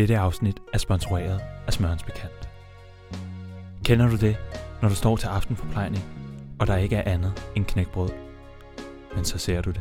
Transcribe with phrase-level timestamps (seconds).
[0.00, 2.48] Dette afsnit er sponsoreret af Smørens Bekant.
[3.84, 4.36] Kender du det,
[4.82, 6.04] når du står til aftenforplejning,
[6.60, 8.08] og der ikke er andet end knækbrød?
[9.14, 9.80] Men så ser du det.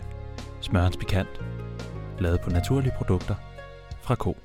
[0.62, 1.42] Smørens Bekant.
[2.20, 3.36] Lavet på naturlige produkter
[4.02, 4.38] fra ko.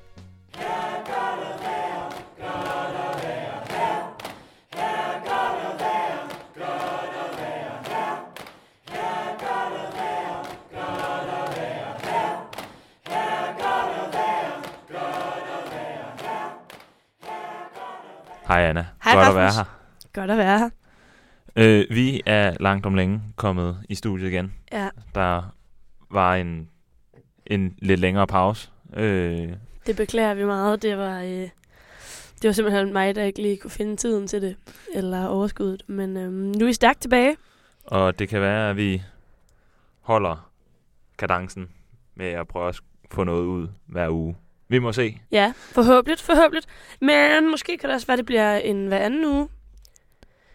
[18.55, 18.85] Hej Anna.
[19.03, 19.35] Hej, Godt at Rasmus.
[19.35, 19.63] være her.
[20.13, 20.69] Godt at være her.
[21.55, 24.53] Øh, vi er langt om længe kommet i studiet igen.
[24.71, 25.55] Ja, Der
[26.11, 26.69] var en,
[27.45, 28.69] en lidt længere pause.
[28.93, 29.49] Øh,
[29.85, 30.81] det beklager vi meget.
[30.81, 31.49] Det var, øh,
[32.41, 34.55] det var simpelthen mig, der ikke lige kunne finde tiden til det,
[34.95, 35.83] eller overskuddet.
[35.87, 37.35] Men øhm, nu er vi stærkt tilbage.
[37.85, 39.03] og det kan være, at vi
[40.01, 40.49] holder
[41.17, 41.69] kadencen
[42.15, 42.79] med at prøve at
[43.11, 44.35] få noget ud hver uge.
[44.69, 45.17] Vi må se.
[45.31, 46.63] Ja, forhåbentlig, forhåbentlig.
[47.01, 49.47] Men måske kan det også være, det bliver en hver anden uge.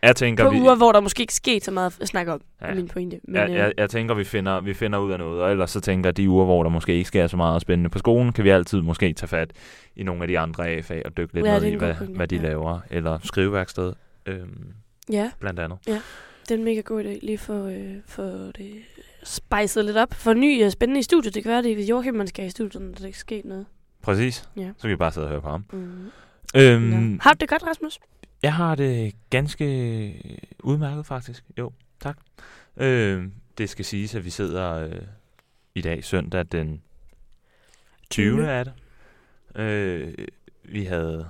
[0.02, 2.40] Jeg tænker, På vi, uger, hvor der måske ikke sket så meget at snakke om,
[2.60, 2.68] Ja.
[2.68, 2.74] ja.
[2.74, 3.20] min pointe.
[3.24, 5.42] Men, jeg, øh, jeg, jeg tænker, vi finder, vi finder ud af noget.
[5.42, 7.62] Og ellers så tænker jeg, at de uger, hvor der måske ikke sker så meget
[7.62, 9.50] spændende på skolen, kan vi altid måske tage fat
[9.96, 12.28] i nogle af de andre AFA og dykke lidt Ja, ned i, hvad, pointe, hvad
[12.28, 12.42] de ja.
[12.42, 12.80] laver.
[12.90, 13.92] Eller skriveværksted,
[14.26, 14.64] øhm,
[15.12, 15.78] ja, blandt andet.
[15.86, 18.22] det er en mega god idé lige for, øh, for
[18.56, 18.72] det
[19.24, 20.14] spejset lidt op.
[20.14, 21.34] For ny øh, spændende i studiet.
[21.34, 23.66] Det kan være, det er Joachim, man skal i studiet, når der ikke sker noget.
[24.02, 24.48] Præcis.
[24.56, 24.70] Ja.
[24.76, 25.64] Så kan vi bare sidde og høre på ham.
[25.72, 26.10] Mm.
[26.56, 27.18] Øhm, Ja.
[27.20, 27.98] Har du det godt, Rasmus?
[28.42, 29.64] Jeg har det ganske
[30.60, 31.44] udmærket, faktisk.
[31.58, 32.18] Jo, tak.
[32.76, 33.24] Øh,
[33.58, 34.92] det skal siges, at vi sidder øh,
[35.74, 36.82] i dag søndag den
[38.10, 38.36] 20.
[38.36, 38.50] 20..
[38.50, 38.74] af det.
[39.60, 40.14] Øh,
[40.64, 41.28] vi havde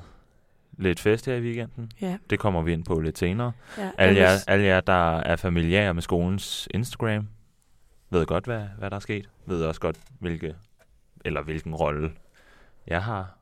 [0.79, 1.93] lidt fest her i weekenden.
[2.01, 2.17] Ja.
[2.31, 3.53] Det kommer vi ind på lidt senere.
[3.79, 7.29] ja Alle jer, alle jer, der er familiære med skolens Instagram,
[8.11, 9.29] ved godt, hvad, hvad der er sket.
[9.47, 10.55] Ved også godt, hvilke,
[11.25, 12.13] eller hvilken rolle
[12.87, 13.39] jeg har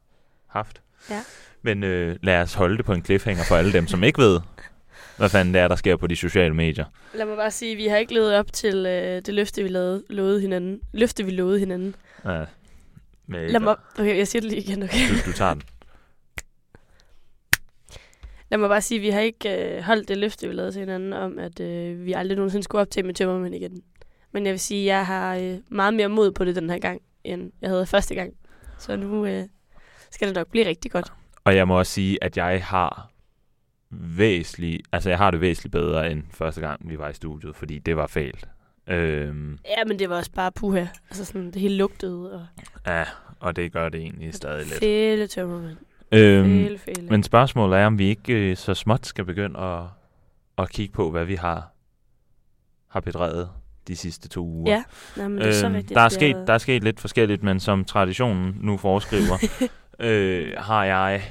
[0.47, 0.83] haft.
[1.11, 1.21] Ja.
[1.63, 4.41] Men øh, lad os holde det på en cliffhanger for alle dem, som ikke ved,
[5.17, 6.85] hvad fanden det er, der sker på de sociale medier.
[7.15, 9.69] Lad mig bare sige, at vi har ikke levet op til øh, det løfte, vi
[9.69, 10.81] lavede, lovede hinanden.
[10.93, 11.95] Løfte, vi lovede hinanden.
[12.25, 12.45] Ja,
[13.27, 15.09] med, Lad mig, okay, jeg siger det lige igen, okay?
[15.09, 15.63] du, du tager den.
[18.51, 20.81] Lad mig bare sige, at vi har ikke øh, holdt det løfte, vi lavede til
[20.81, 23.83] hinanden, om at øh, vi aldrig nogensinde skulle optage med tømmermænd igen.
[24.33, 26.79] Men jeg vil sige, at jeg har øh, meget mere mod på det den her
[26.79, 28.33] gang, end jeg havde første gang.
[28.79, 29.45] Så nu øh,
[30.11, 31.13] skal det nok blive rigtig godt.
[31.45, 33.11] Og jeg må også sige, at jeg har
[33.91, 37.79] væsentligt, altså jeg har det væsentligt bedre end første gang, vi var i studiet, fordi
[37.79, 38.49] det var fejlt.
[38.87, 40.87] Øhm, Ja, men det var også bare puha.
[41.11, 42.33] Altså sådan, det hele lugtede.
[42.35, 42.47] Og
[42.87, 43.05] ja,
[43.41, 44.79] og det gør det egentlig stadig lidt.
[44.79, 45.77] fæle tømmermænd.
[46.13, 47.09] Øhm, Fæle, fæle.
[47.09, 49.83] men spørgsmålet er, om vi ikke øh, så småt skal begynde at,
[50.59, 51.73] at kigge på, hvad vi har,
[52.89, 53.51] har bedrevet
[53.89, 54.73] de sidste to uger.
[54.73, 54.83] Ja,
[55.17, 55.95] nej, men det er så Øhm, rigtigt.
[55.95, 59.47] der, er sket, der er sket lidt forskelligt, men som traditionen nu foreskriver,
[60.01, 61.23] øh, har jeg...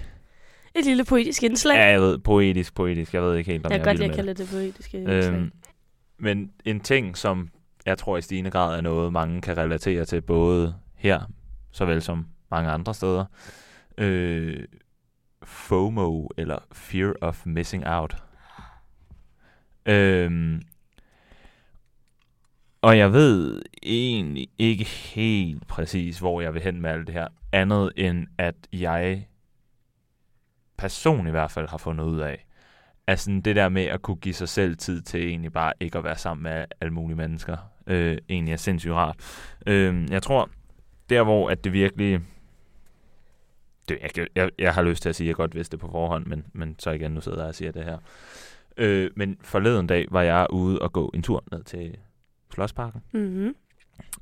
[0.75, 1.75] Et lille poetisk indslag.
[1.75, 3.13] Ja, jeg ved, poetisk, poetisk.
[3.13, 5.33] Jeg ved ikke helt, om jeg jeg, godt lide at kalde det poetiske indslag.
[5.33, 5.51] Øhm,
[6.19, 7.49] men en ting, som
[7.85, 11.21] jeg tror i stigende grad er noget, mange kan relatere til, både her,
[11.71, 13.25] såvel som mange andre steder.
[13.97, 14.57] Øh,
[15.43, 18.15] FOMO, eller Fear of Missing Out.
[19.85, 20.61] Øhm,
[22.81, 27.27] og jeg ved egentlig ikke helt præcis, hvor jeg vil hen med alt det her.
[27.51, 29.27] Andet end, at jeg
[30.77, 32.45] personligt i hvert fald har fundet ud af,
[33.07, 35.97] at sådan det der med at kunne give sig selv tid til egentlig bare ikke
[35.97, 37.57] at være sammen med alle mulige mennesker,
[37.87, 39.15] øh, egentlig er sindssygt rart.
[39.67, 40.49] Øh, jeg tror,
[41.09, 42.21] der hvor at det virkelig...
[43.89, 45.91] Det, jeg, jeg, jeg har lyst til at sige, at jeg godt vidste det på
[45.91, 47.97] forhånd, men, men så igen, nu sidder jeg og siger det her.
[48.77, 51.97] Øh, men forleden dag var jeg ude og gå en tur ned til
[52.57, 53.01] Slottsparken.
[53.11, 53.55] Mm-hmm.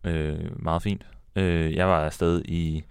[0.04, 1.08] Øh, meget fint.
[1.36, 2.84] Øh, jeg var afsted i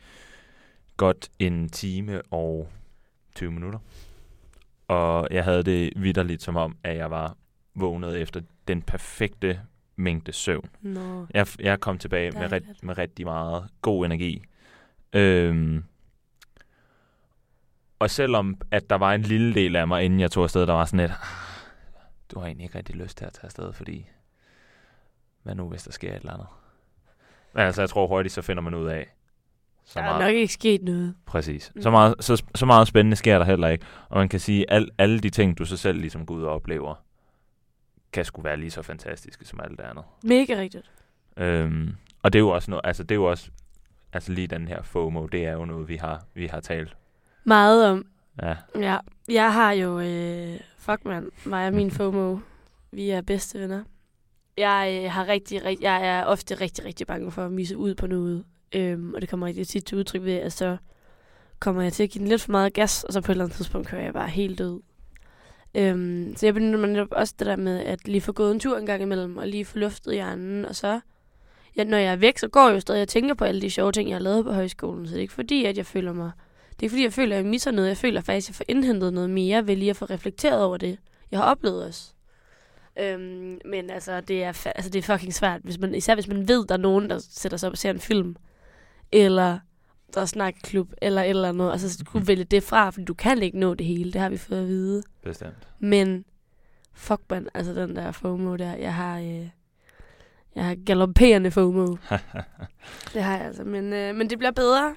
[0.96, 2.68] godt en time og
[3.34, 3.78] 20 minutter.
[4.88, 7.36] Og jeg havde det vidderligt som om, at jeg var
[7.74, 9.60] vågnet efter den perfekte
[9.96, 10.68] mængde søvn.
[10.80, 11.26] Nå.
[11.34, 14.42] Jeg, jeg kom tilbage med, ret, med rigtig meget god energi.
[15.12, 15.84] Øhm,
[17.98, 20.72] og selvom at der var en lille del af mig, inden jeg tog afsted, der
[20.72, 21.16] var sådan lidt, "Ah,
[22.32, 24.06] du har egentlig ikke rigtig lyst til at tage afsted, fordi
[25.44, 26.46] hvad nu, hvis der sker et eller andet?
[27.54, 29.14] Men altså, jeg tror hurtigt, så finder man ud af,
[29.84, 31.14] så Der er meget, nok ikke sket noget.
[31.26, 31.72] præcis.
[31.74, 31.82] Mm.
[31.82, 33.84] Så meget, så, så meget spændende sker der heller ikke.
[34.08, 36.42] Og man kan sige, at al, alle de ting, du så selv ligesom går ud
[36.42, 36.94] og oplever,
[38.12, 40.04] kan sgu være lige så fantastiske som alt det andet.
[40.22, 40.90] Mega rigtigt.
[41.36, 43.50] Øhm, og det er jo også noget, altså det er jo også,
[44.12, 46.96] altså lige den her FOMO, det er jo noget, vi har, vi har talt.
[47.44, 48.06] Meget om.
[48.42, 48.98] Ja, Ja,
[49.28, 50.00] jeg har jo...
[50.00, 51.30] Øh, fuck, mand.
[51.46, 52.38] Mig og min FOMO.
[52.90, 53.84] Vi er bedste venner.
[54.56, 57.94] Jeg, øh, har rigtig, rigtig, jeg er ofte rigtig, rigtig bange for at misse ud
[57.94, 58.44] på noget.
[58.74, 60.76] Øhm, og det kommer rigtig tit til udtryk ved, at så
[61.58, 63.44] kommer jeg til at give den lidt for meget gas, og så på et eller
[63.44, 64.80] andet tidspunkt kører jeg bare helt død.
[65.74, 68.60] Øhm, så jeg benytter mig netop også det der med at lige få gået en
[68.60, 71.00] tur en gang imellem, og lige få luftet hjernen, og så,
[71.76, 73.70] ja, når jeg er væk, så går jeg jo stadig og tænker på alle de
[73.70, 76.12] sjove ting, jeg har lavet på højskolen, så det er ikke fordi, at jeg føler
[76.12, 76.30] mig,
[76.70, 78.56] det er ikke fordi, jeg føler, at jeg misser noget, jeg føler faktisk, at jeg
[78.56, 80.98] får indhentet noget mere ved lige at få reflekteret over det,
[81.30, 82.13] jeg har oplevet også.
[82.98, 86.28] Øhm, men altså det, er fa- altså, det er fucking svært, hvis man, især hvis
[86.28, 88.36] man ved, der er nogen, der sætter sig op og ser en film,
[89.12, 89.58] eller
[90.14, 92.26] der er snakklub, eller eller andet, og så Mhm.
[92.28, 94.66] vælge det fra, fordi du kan ikke nå det hele, det har vi fået at
[94.68, 95.02] vide.
[95.22, 95.68] Bestemt.
[95.78, 96.24] Men
[96.92, 99.48] fuck man, altså den der FOMO der, jeg har, øh,
[100.54, 101.86] jeg har galopperende FOMO.
[103.14, 104.96] det har jeg altså, men, øh, men det bliver bedre.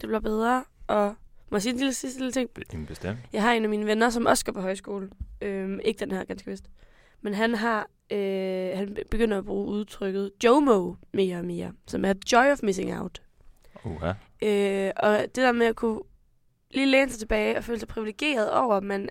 [0.00, 1.14] Det bliver bedre, og
[1.50, 2.50] må jeg sige en lille sidste lille ting?
[2.88, 3.18] Bestemt.
[3.32, 5.10] Jeg har en af mine venner, som også går på højskole.
[5.40, 6.64] Øhm, ikke den her, ganske vist.
[7.26, 12.14] Men han har, øh, han begynder at bruge udtrykket JOMO mere og mere, som er
[12.32, 13.22] Joy of Missing Out.
[13.84, 14.12] Uha.
[14.42, 16.00] Øh, og det der med at kunne
[16.70, 19.08] lige læne sig tilbage og føle sig privilegeret over, at man,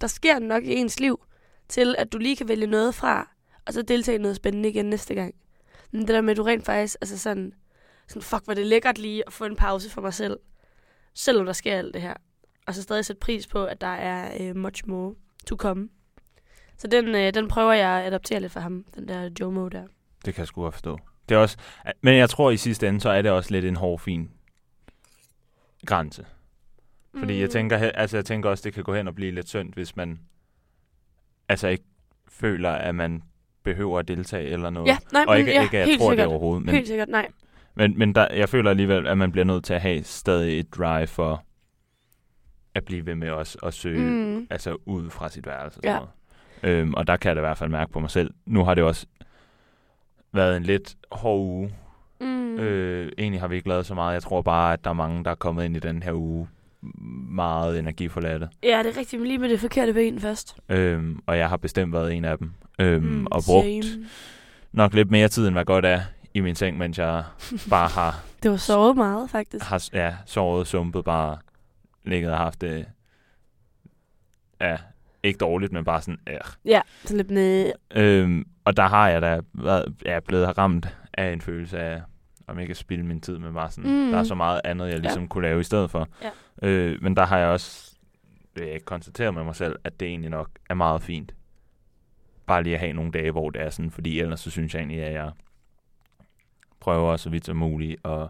[0.00, 1.24] der sker nok i ens liv,
[1.68, 3.30] til at du lige kan vælge noget fra,
[3.66, 5.34] og så deltage i noget spændende igen næste gang.
[5.90, 7.52] Men det der med, at du rent faktisk, altså sådan,
[8.08, 10.38] sådan fuck, hvor det er lækkert lige at få en pause for mig selv,
[11.14, 12.14] selvom der sker alt det her.
[12.66, 15.14] Og så stadig sætte pris på, at der er uh, much more
[15.46, 15.88] to come.
[16.78, 19.82] Så den, øh, den prøver jeg at adoptere lidt for ham, den der Jomo der.
[20.24, 20.98] Det kan jeg sgu godt forstå.
[21.28, 21.56] Det er også,
[22.02, 24.30] men jeg tror i sidste ende, så er det også lidt en hård, fin
[25.86, 26.26] grænse.
[27.18, 27.40] Fordi mm.
[27.40, 29.96] jeg, tænker, altså, jeg tænker også, det kan gå hen og blive lidt synd, hvis
[29.96, 30.20] man
[31.48, 31.84] altså ikke
[32.28, 33.22] føler, at man
[33.62, 34.86] behøver at deltage eller noget.
[34.88, 36.24] Ja, nej, og men ikke, ja, ikke at jeg helt tror sikkert.
[36.24, 36.64] det overhovedet.
[36.66, 37.28] Men, Helt sikkert, nej.
[37.74, 40.74] men, men der, jeg føler alligevel, at man bliver nødt til at have stadig et
[40.74, 41.44] drive for
[42.74, 44.46] at blive ved med også at søge Mm.
[44.50, 45.78] altså ud fra sit værelse.
[45.80, 45.94] og Ja.
[45.94, 46.08] noget.
[46.64, 48.30] Øhm, og der kan jeg da i hvert fald mærke på mig selv.
[48.46, 49.06] Nu har det også
[50.32, 51.74] været en lidt hård uge.
[52.20, 52.58] Mm.
[52.58, 54.14] Øh, egentlig har vi ikke lavet så meget.
[54.14, 56.48] Jeg tror bare, at der er mange, der er kommet ind i den her uge
[57.30, 58.48] meget energiforladte.
[58.62, 60.56] Ja, det er rigtigt, men lige med det forkerte ben først.
[60.68, 62.52] Øhm, og jeg har bestemt været en af dem.
[62.78, 64.06] Øhm, mm, og brugt same.
[64.72, 66.00] nok lidt mere tid, end hvad godt er
[66.34, 67.24] i min seng, mens jeg
[67.70, 69.64] bare har, Det var sovet meget, faktisk.
[69.64, 71.38] har ja, sovet, sumpet, bare
[72.04, 72.86] ligget og haft det,
[74.60, 74.76] ja,
[75.24, 76.38] ikke dårligt, men bare sådan, øh.
[76.64, 77.72] Ja, så lidt med...
[77.94, 82.02] Øhm, og der har jeg da været, jeg er blevet ramt af en følelse af,
[82.46, 84.10] om ikke at spilde min tid, men bare sådan, Mm.
[84.10, 85.28] der er så meget andet, jeg ligesom ja.
[85.28, 86.08] kunne lave i stedet for.
[86.22, 86.68] Ja.
[86.68, 87.96] Øh, men der har jeg også
[88.56, 91.34] øh, konstateret med mig selv, at det egentlig nok er meget fint.
[92.46, 94.80] Bare lige at have nogle dage, hvor det er sådan, fordi ellers så synes jeg
[94.80, 95.30] egentlig, at jeg
[96.80, 98.28] prøver så vidt som muligt at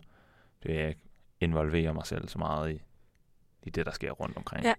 [0.62, 0.93] det er,
[1.41, 2.82] involvere mig selv så meget i,
[3.62, 4.64] i det, der sker rundt omkring.
[4.64, 4.75] Ja.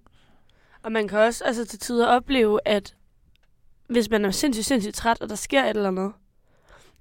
[0.85, 2.95] Og man kan også altså, til tider opleve, at
[3.87, 6.11] hvis man er sindssygt, sindssygt træt, og der sker et eller andet,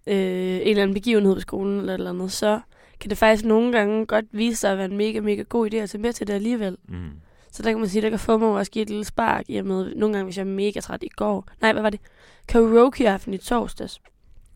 [0.06, 2.60] øh, en eller anden begivenhed på skolen eller et eller andet, så
[3.00, 5.76] kan det faktisk nogle gange godt vise sig at være en mega, mega god idé
[5.76, 6.76] at tage med til det alligevel.
[6.88, 7.10] Mm.
[7.52, 9.56] Så der kan man sige, der kan få mig også give et lille spark i
[9.56, 11.48] og med, nogle gange, hvis jeg er mega træt i går.
[11.60, 12.00] Nej, hvad var det?
[12.48, 14.00] Karaoke-aften i torsdags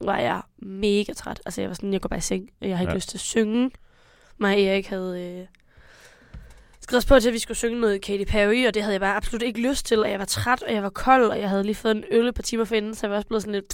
[0.01, 1.41] var jeg mega træt.
[1.47, 2.97] Altså, jeg var sådan, jeg går bare i seng, og jeg har ikke ja.
[2.97, 3.71] lyst til at synge.
[4.39, 5.47] Mig og Erik havde øh,
[6.89, 9.17] skrevet på til, at vi skulle synge noget Katy Perry, og det havde jeg bare
[9.17, 11.65] absolut ikke lyst til, og jeg var træt, og jeg var kold, og jeg havde
[11.65, 13.73] lige fået en øl et par timer forinden, så jeg var også blevet sådan lidt,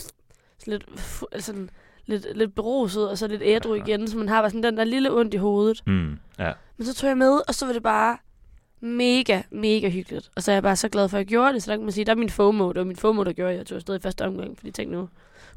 [0.59, 0.85] sådan lidt,
[1.33, 1.71] altså sådan,
[2.07, 4.85] lidt, lidt beruset, og så lidt ædru igen, så man har bare sådan den der
[4.85, 5.83] lille ondt i hovedet.
[5.87, 6.19] Mm.
[6.39, 6.53] Ja.
[6.77, 8.17] Men så tog jeg med, og så var det bare
[8.81, 10.31] mega, mega hyggeligt.
[10.37, 11.63] Og så er jeg bare så glad for, at jeg gjorde det.
[11.63, 12.69] Så der kan man sige, der er min FOMO.
[12.69, 14.59] Det var min FOMO, der gjorde, at jeg tog afsted i første omgang.
[14.59, 15.09] Fordi tænkte nu,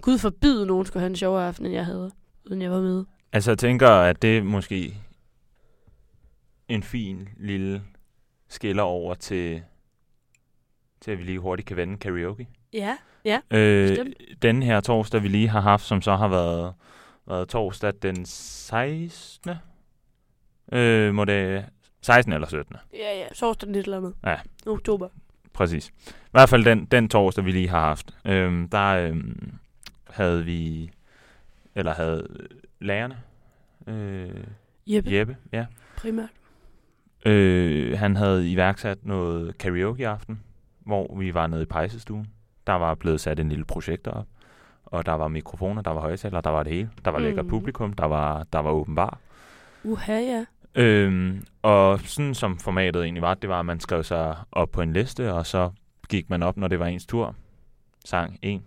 [0.02, 2.12] Gud forbyde, nogen skulle have en sjovere aften, end jeg havde,
[2.46, 3.06] uden jeg var med.
[3.34, 4.94] Altså, jeg tænker, at det måske
[6.70, 7.84] en fin lille
[8.48, 9.64] skiller over til,
[11.02, 12.48] til at vi lige hurtigt kan vende karaoke.
[12.74, 12.98] Ja,
[13.52, 14.16] Øh, Bestemt.
[14.42, 16.74] den her torsdag, vi lige har haft, som så har været,
[17.26, 19.52] været torsdag den 16.
[20.72, 21.66] Øh, må det
[22.02, 22.76] 16 eller 17.
[22.94, 23.28] ja, ja.
[23.36, 24.14] Torsdag den et eller andet.
[24.26, 24.36] Ja.
[24.68, 25.10] Oktober.
[25.54, 25.88] Præcis.
[26.08, 28.16] I hvert fald den, den torsdag, vi lige har haft.
[28.26, 29.54] Øhm, der øhm,
[30.10, 30.90] havde vi,
[31.76, 32.28] eller havde
[32.80, 33.18] lærerne,
[33.88, 34.44] øh,
[34.88, 35.66] Jeppe, Jeppe, ja.
[35.98, 36.30] primært.
[37.32, 40.40] Øh, han havde iværksat noget karaoke-aften,
[40.80, 42.28] hvor vi var nede i pejsestuen.
[42.68, 44.26] Der var blevet sat en lille projekt op,
[44.86, 46.90] og der var mikrofoner, der var højtaler, der var det hele.
[47.06, 47.50] Der var lækker Mhm.
[47.50, 49.18] publikum, der var, der var åbenbar.
[49.84, 50.46] Uha, ja.
[50.76, 54.82] Øhm, og sådan som formatet egentlig var, det var, at man skrev sig op på
[54.82, 55.72] en liste, og så
[56.10, 57.36] gik man op, når det var ens tur.
[58.06, 58.64] Sang en,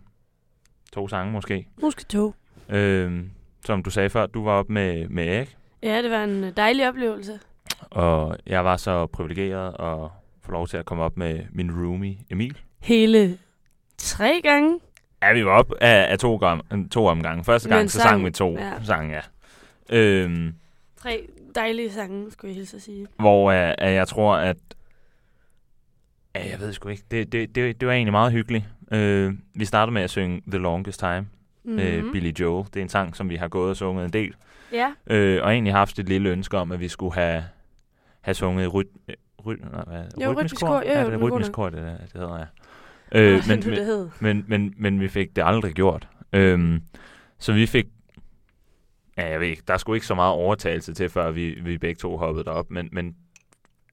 [0.92, 1.66] to sange måske.
[1.82, 2.34] Måske to.
[2.68, 3.30] Øhm,
[3.64, 6.88] som du sagde før, du var op med, med Erik, Ja, det var en dejlig
[6.88, 7.40] oplevelse.
[7.90, 10.10] Og jeg var så privilegeret at
[10.42, 12.58] få lov til at komme op med min roomie Emil.
[12.80, 13.38] Hele
[13.98, 14.78] tre gange.
[15.22, 17.44] Ja, vi var op af, af to, gram, to omgange.
[17.44, 18.72] Første Men gang, så sang- vi to ja.
[18.84, 19.20] sange, ja.
[19.98, 20.54] Øhm,
[20.96, 23.06] Tre Dejlige sange, skulle jeg hilse at sige.
[23.18, 24.56] hvor uh, uh, jeg tror, at...
[26.34, 27.02] Ja, jeg ved sgu ikke.
[27.10, 28.64] Det, det, det, det var egentlig meget hyggeligt.
[28.92, 31.26] Uh, vi startede med at synge The Longest Time
[31.64, 31.76] Mm-hmm.
[31.84, 32.66] med Billy Joel.
[32.66, 34.34] Det er en sang, som vi har gået og sunget en del.
[34.72, 37.44] Ja, Øh, og egentlig haft et lille ønske om, at vi skulle have,
[38.20, 39.14] have sunget ryt, øh,
[39.46, 40.82] ry, nej, hvad, Jo, rytmisk kor.
[40.86, 42.46] Ja, jo, det rytmisk kor, det, det hedder jeg.
[43.12, 46.08] øh, Øh, men, men, men, men, men vi fik det aldrig gjort.
[46.32, 46.82] Øhm,
[47.38, 47.86] så vi fik...
[49.16, 51.98] Ja, jeg ved ikke, der skulle ikke så meget overtagelse til, før vi, vi begge
[51.98, 53.16] to hoppede derop, men, men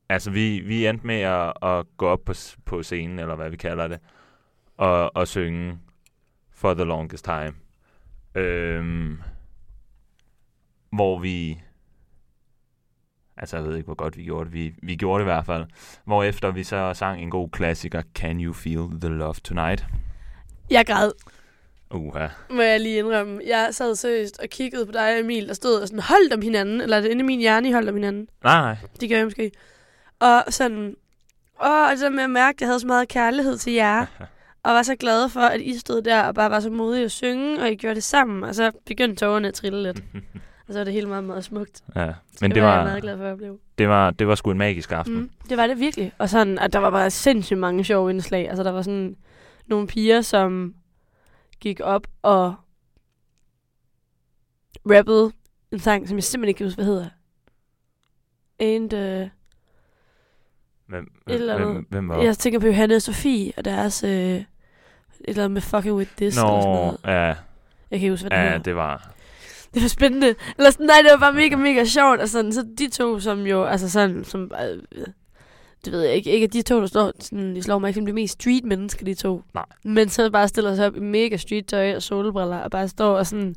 [0.09, 2.33] altså, vi, vi endte med at, at gå op på,
[2.65, 3.99] på scenen, eller hvad vi kalder det,
[4.77, 5.77] og, og synge
[6.51, 7.53] For the Longest Time.
[8.35, 9.21] Øhm,
[10.91, 11.61] hvor vi...
[13.37, 14.53] Altså, jeg ved ikke, hvor godt vi gjorde det.
[14.53, 15.65] Vi, vi gjorde det i hvert fald.
[16.05, 19.85] Hvor efter vi så sang en god klassiker, Can You Feel the Love Tonight?
[20.69, 21.11] Jeg græd,
[21.91, 22.27] Uha.
[22.49, 23.41] må jeg lige indrømme.
[23.47, 26.41] Jeg sad seriøst og kiggede på dig og Emil, der stod og sådan, holdt om
[26.41, 26.81] hinanden.
[26.81, 28.27] Eller er det inde i min hjerne, I holdt om hinanden?
[28.43, 28.75] Nej, nej.
[29.01, 29.51] Det gør jeg måske.
[30.19, 30.95] Og sådan,
[31.65, 34.05] åh, det der med at mærke, at jeg havde så meget kærlighed til jer.
[34.63, 37.11] Og var så glad for, at I stod der og bare var så modige at
[37.11, 38.43] synge, og I gjorde det sammen.
[38.43, 40.03] Og så begyndte tårerne at trille lidt.
[40.67, 41.83] Og så var det helt meget, meget smukt.
[41.95, 42.13] ja.
[42.41, 43.57] Men det, det var, jeg meget glad for at opleve.
[43.77, 45.15] det var, det var sgu en magisk aften.
[45.15, 46.11] Mm, det var det virkelig.
[46.17, 48.49] Og sådan, at der var bare sindssygt mange sjove indslag.
[48.49, 49.15] Altså, der var sådan
[49.67, 50.75] nogle piger, som
[51.59, 52.55] gik op og
[54.91, 55.31] rappede
[55.71, 57.09] en sang, som jeg simpelthen ikke kan huske, hvad hedder.
[58.59, 59.29] And, uh,
[60.87, 64.03] Hvem, eller hvem, hvem var jeg tænker på Johanne og Sofie, og deres...
[64.03, 64.45] Uh, et
[65.27, 66.97] eller andet med fucking with this, eller sådan Nå, noget.
[67.05, 67.35] ja, Jeg
[67.91, 68.63] kan ikke huske, hvad det ja, hedder.
[68.63, 69.11] det var...
[69.77, 70.35] Det var spændende.
[70.57, 72.21] Eller sådan, nej, det var bare mega, mega sjovt.
[72.21, 75.05] Og sådan, så de to, som jo, altså sådan, som, øh,
[75.85, 77.97] det ved jeg ikke, ikke at de to, der står, sådan, de slår mig ikke
[77.97, 79.41] som de mest street mennesker, de to.
[79.53, 79.65] Nej.
[79.83, 83.17] Men så bare stiller sig op i mega street tøj og solbriller, og bare står
[83.17, 83.55] og sådan,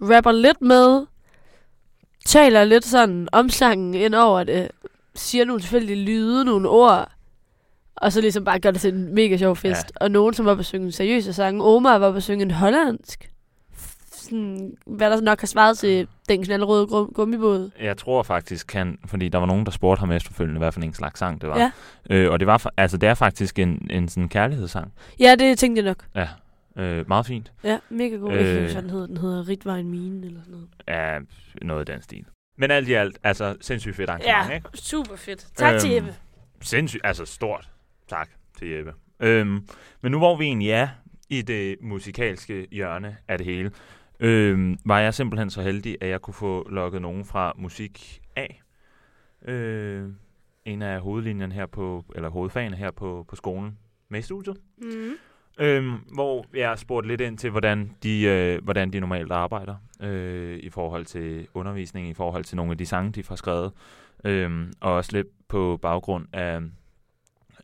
[0.00, 1.06] rapper lidt med,
[2.26, 4.68] taler lidt sådan omsangen ind over det,
[5.14, 7.12] siger nogle tilfældige lyde, nogle ord,
[7.96, 9.92] og så ligesom bare gør det til en mega sjov fest.
[10.00, 10.04] Ja.
[10.04, 11.64] Og nogen, som var på at synge seriøse sange.
[11.64, 13.30] Omar var på at synge en hollandsk.
[14.30, 17.70] Sådan, hvad der nok har svaret til den knaldrøde gummibåd.
[17.80, 20.94] Jeg tror faktisk, han, fordi der var nogen, der spurgte ham efterfølgende, hvad for en
[20.94, 21.58] slags sang det var.
[21.58, 21.70] Ja.
[22.10, 24.92] Øh, og det var, altså det er faktisk en, en sådan kærlighedssang.
[25.20, 26.06] Ja, det tænkte jeg nok.
[26.14, 26.28] Ja,
[26.82, 27.52] øh, meget fint.
[27.64, 28.32] Ja, mega god.
[28.32, 29.06] Øh, jeg hvad den hedder.
[29.06, 30.68] Den hedder Ritvejen Mine, eller sådan noget.
[30.88, 31.18] Ja,
[31.62, 32.24] noget i den stil.
[32.58, 34.68] Men alt i alt, altså sindssygt fedt arrangement, Ja, ikke?
[34.74, 35.46] super fedt.
[35.56, 35.80] Tak øhm.
[35.80, 36.14] til Jeppe.
[36.62, 37.68] Sindssygt, altså stort.
[38.08, 38.92] Tak til Jeppe.
[39.20, 39.68] Øhm,
[40.02, 40.88] men nu hvor vi egentlig er
[41.28, 43.70] i det musikalske hjørne af det hele,
[44.20, 48.62] øhm, var jeg simpelthen så heldig, at jeg kunne få lukket nogen fra musik af.
[49.44, 50.08] Øh,
[50.64, 54.56] en af hovedlinjerne her på, eller hovedfagene her på, på skolen med i studiet.
[54.78, 55.12] Mm.
[55.60, 60.58] Øhm, hvor jeg spurgte lidt ind til, hvordan de, øh, hvordan de normalt arbejder øh,
[60.58, 63.72] i forhold til undervisning, i forhold til nogle af de sange, de får skrevet.
[64.24, 66.60] Øhm, og også lidt på baggrund af,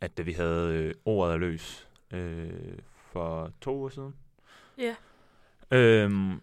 [0.01, 2.51] at da vi havde øh, ordet er løs øh,
[3.13, 4.15] for to uger siden.
[4.79, 4.95] Ja.
[5.71, 6.41] Øhm,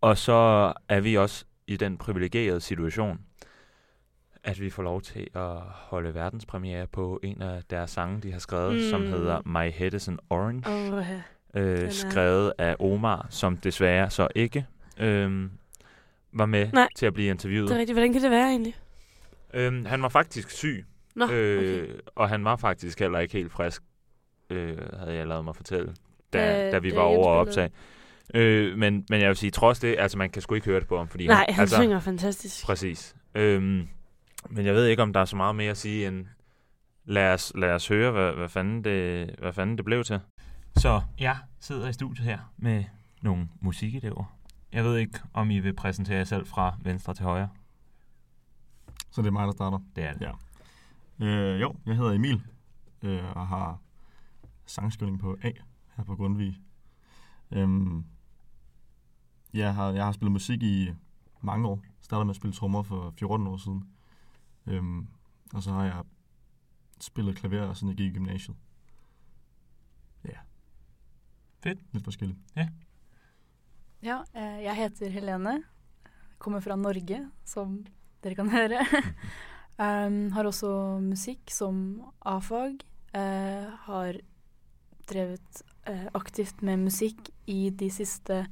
[0.00, 3.20] og så er vi også i den privilegerede situation,
[4.44, 8.38] at vi får lov til at holde verdenspremiere på en af deres sange, de har
[8.38, 8.90] skrevet, mm.
[8.90, 11.04] som hedder My Head is an Orange Oh,
[11.54, 11.60] ja.
[11.60, 14.66] øh, skrevet af Omar, som desværre så ikke
[15.00, 15.48] øh,
[16.32, 16.88] var med Nej.
[16.96, 17.68] til at blive interviewet.
[17.68, 17.96] Det er rigtigt.
[17.96, 18.76] Hvordan kan det være egentlig?
[19.54, 21.92] Øhm, han var faktisk syg, Nå, øh, okay.
[22.14, 23.82] og han var faktisk heller ikke helt frisk,
[24.50, 25.94] øh, havde jeg lavet mig fortælle,
[26.32, 27.70] da, Da- da vi var over at optage.
[28.34, 30.88] Øh, men, men jeg vil sige, trods det, altså man kan sgu ikke høre det
[30.88, 32.64] på ham, fordi Nej, han, han altså, synger fantastisk.
[32.64, 33.16] Præcis.
[33.34, 33.88] Øhm,
[34.50, 36.26] men jeg ved ikke, om der er så meget mere at sige end,
[37.04, 40.20] lad os, lad os høre, hvad, hvad, fanden det, hvad fanden det blev til.
[40.76, 42.84] Så jeg sidder i studiet her med
[43.22, 44.36] nogle musikelever.
[44.72, 47.48] Jeg ved ikke, om I vil præsentere jer selv fra venstre til højre.
[49.10, 49.78] Så det er mig, der starter.
[49.96, 50.28] Det er det.
[51.20, 51.26] Ja.
[51.26, 52.42] Øh, jo, jeg hedder Emil,
[53.02, 53.78] øh, og har
[54.66, 55.50] sangskrivning på A
[55.96, 56.58] her på Grundtvig.
[57.50, 58.04] Øhm,
[59.54, 60.92] jeg, har, jeg har spillet musik i
[61.40, 61.80] mange år.
[62.00, 63.84] Startede med at spille trommer for 14 år siden.
[64.66, 65.06] Øhm,
[65.54, 66.02] og så har jeg
[67.00, 68.56] spillet klaver, siden jeg gik i gymnasiet.
[70.24, 70.38] Ja.
[71.62, 71.78] Fedt.
[71.92, 72.38] Lidt forskelligt.
[74.04, 75.62] Ja, eh, jeg heter Helene.
[76.38, 77.86] Kommer fra Norge, som
[78.24, 78.82] dere kan høre.
[79.84, 82.84] um, har også musikk som A-fag.
[83.14, 84.18] Eh, har
[85.08, 88.44] drevet eh, aktivt med musikk i de siste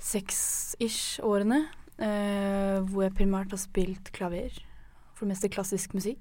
[0.00, 1.68] seks-ish årene.
[1.98, 4.48] eh, hvor jeg primært har spilt klaver.
[5.14, 6.18] For det meste klassisk musikk.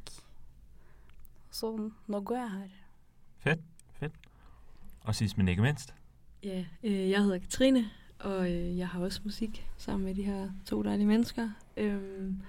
[1.51, 3.55] Så nå går jeg her.
[5.01, 5.93] Og sidst men ikke mindst.
[6.43, 7.85] Ja, øh, jeg hedder Katrine,
[8.19, 11.49] og øh, jeg har også musik sammen med de her to dejlige mennesker.
[11.77, 12.41] Øhm,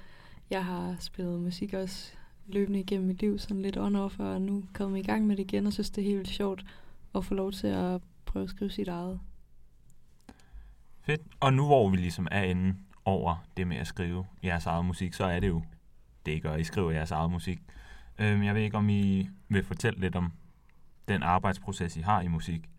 [0.50, 2.12] Jeg har spillet musik også
[2.46, 5.66] løbende igennem mit liv, sådan lidt on-off, og nu kommet i gang med det igen,
[5.66, 6.64] og synes, det er helt vildt sjovt
[7.14, 9.20] at få lov til at prøve at skrive sit eget.
[11.02, 11.22] Fedt.
[11.40, 15.14] Og nu hvor vi ligesom er inde over det med at skrive jeres eget musik,
[15.14, 15.62] så er det jo
[16.26, 16.56] det, I gør.
[16.56, 17.60] I skriver jeres eget musik.
[18.18, 20.32] Øhm, jeg ved ikke, om I vil fortælle lidt om
[21.08, 22.70] den arbejdsproces, I har i musik.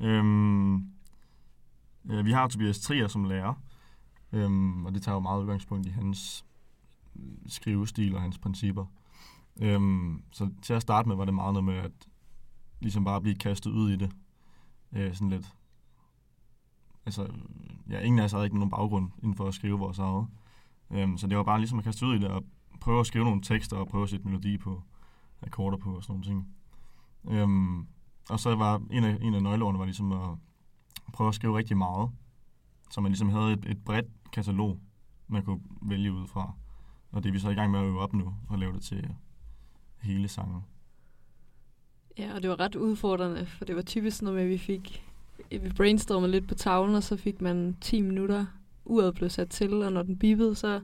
[0.00, 0.76] Øhm,
[2.10, 3.54] øh, vi har Tobias Trier som lærer,
[4.32, 6.44] øhm, og det tager jo meget udgangspunkt i hans
[7.46, 8.86] skrivestil og hans principper.
[9.60, 11.92] Øhm, så til at starte med var det meget noget med at
[12.80, 14.12] ligesom bare blive kastet ud i det.
[14.92, 15.54] Øh, sådan lidt.
[17.08, 17.28] Altså,
[17.90, 20.26] ja, ingen af os havde ikke nogen baggrund inden for at skrive vores eget.
[20.90, 22.44] Øhm, så det var bare ligesom at kaste ud i det og
[22.80, 24.82] prøve at skrive nogle tekster og prøve at sætte melodi på,
[25.42, 26.48] akkorder på og sådan nogle ting.
[27.28, 27.86] Øhm,
[28.30, 30.28] og så var en af, en af nøgleordene var ligesom at
[31.12, 32.10] prøve at skrive rigtig meget.
[32.90, 34.80] Så man ligesom havde et, et bredt katalog,
[35.28, 36.52] man kunne vælge ud fra.
[37.12, 38.82] Og det er vi så i gang med at øve op nu, og lave det
[38.82, 39.14] til
[40.02, 40.62] hele sangen.
[42.18, 44.58] Ja, og det var ret udfordrende, for det var typisk sådan noget med, at vi
[44.58, 45.07] fik
[45.50, 48.46] vi brainstormede lidt på tavlen, og så fik man 10 minutter,
[48.84, 50.80] uret blev sat til, og når den bippede, så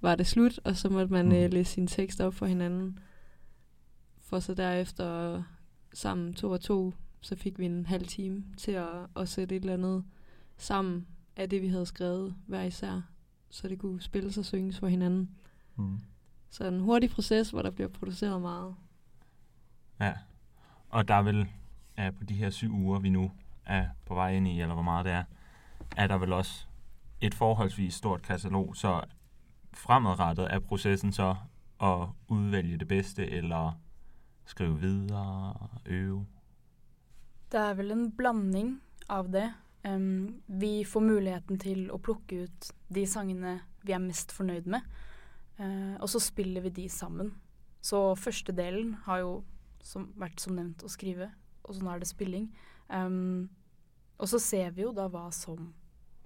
[0.00, 1.32] var det slut, og så måtte man Mm.
[1.32, 2.98] øh, læse sin tekst op for hinanden.
[4.20, 5.42] For så derefter
[5.92, 9.60] sammen to og to, så fik vi en halv time til at, at sætte et
[9.60, 10.04] eller andet
[10.56, 13.02] sammen af det, vi havde skrevet hver især,
[13.50, 15.30] så det kunne spilles og synges for hinanden.
[15.76, 15.98] Mm.
[16.50, 18.74] Så en hurtig proces, hvor der bliver produceret meget.
[20.00, 20.12] Ja.
[20.88, 21.46] Og der er vel
[21.98, 23.30] ja, på de her syv uger, vi nu
[23.66, 25.24] er på vej ind i, eller hvor meget det er,
[25.96, 26.66] er der vel også
[27.20, 29.00] et forholdsvis stort katalog, så
[29.72, 31.36] fremadrettet er processen så
[31.82, 33.78] at udvælge det bedste, eller
[34.44, 36.26] skrive videre, øve.
[37.52, 39.52] Det er vel en blanding av det.
[39.86, 44.80] Um, vi får muligheten til at plukke ut de sangene vi er mest fornøyd med,
[45.58, 47.34] eh, og så spiller vi de sammen.
[47.82, 49.44] Så første delen har jo
[49.82, 51.30] som, vært som nævnt å skrive,
[51.62, 52.48] og så nå er det spilling.
[52.90, 53.48] Um,
[54.18, 55.72] og så ser vi jo da hva som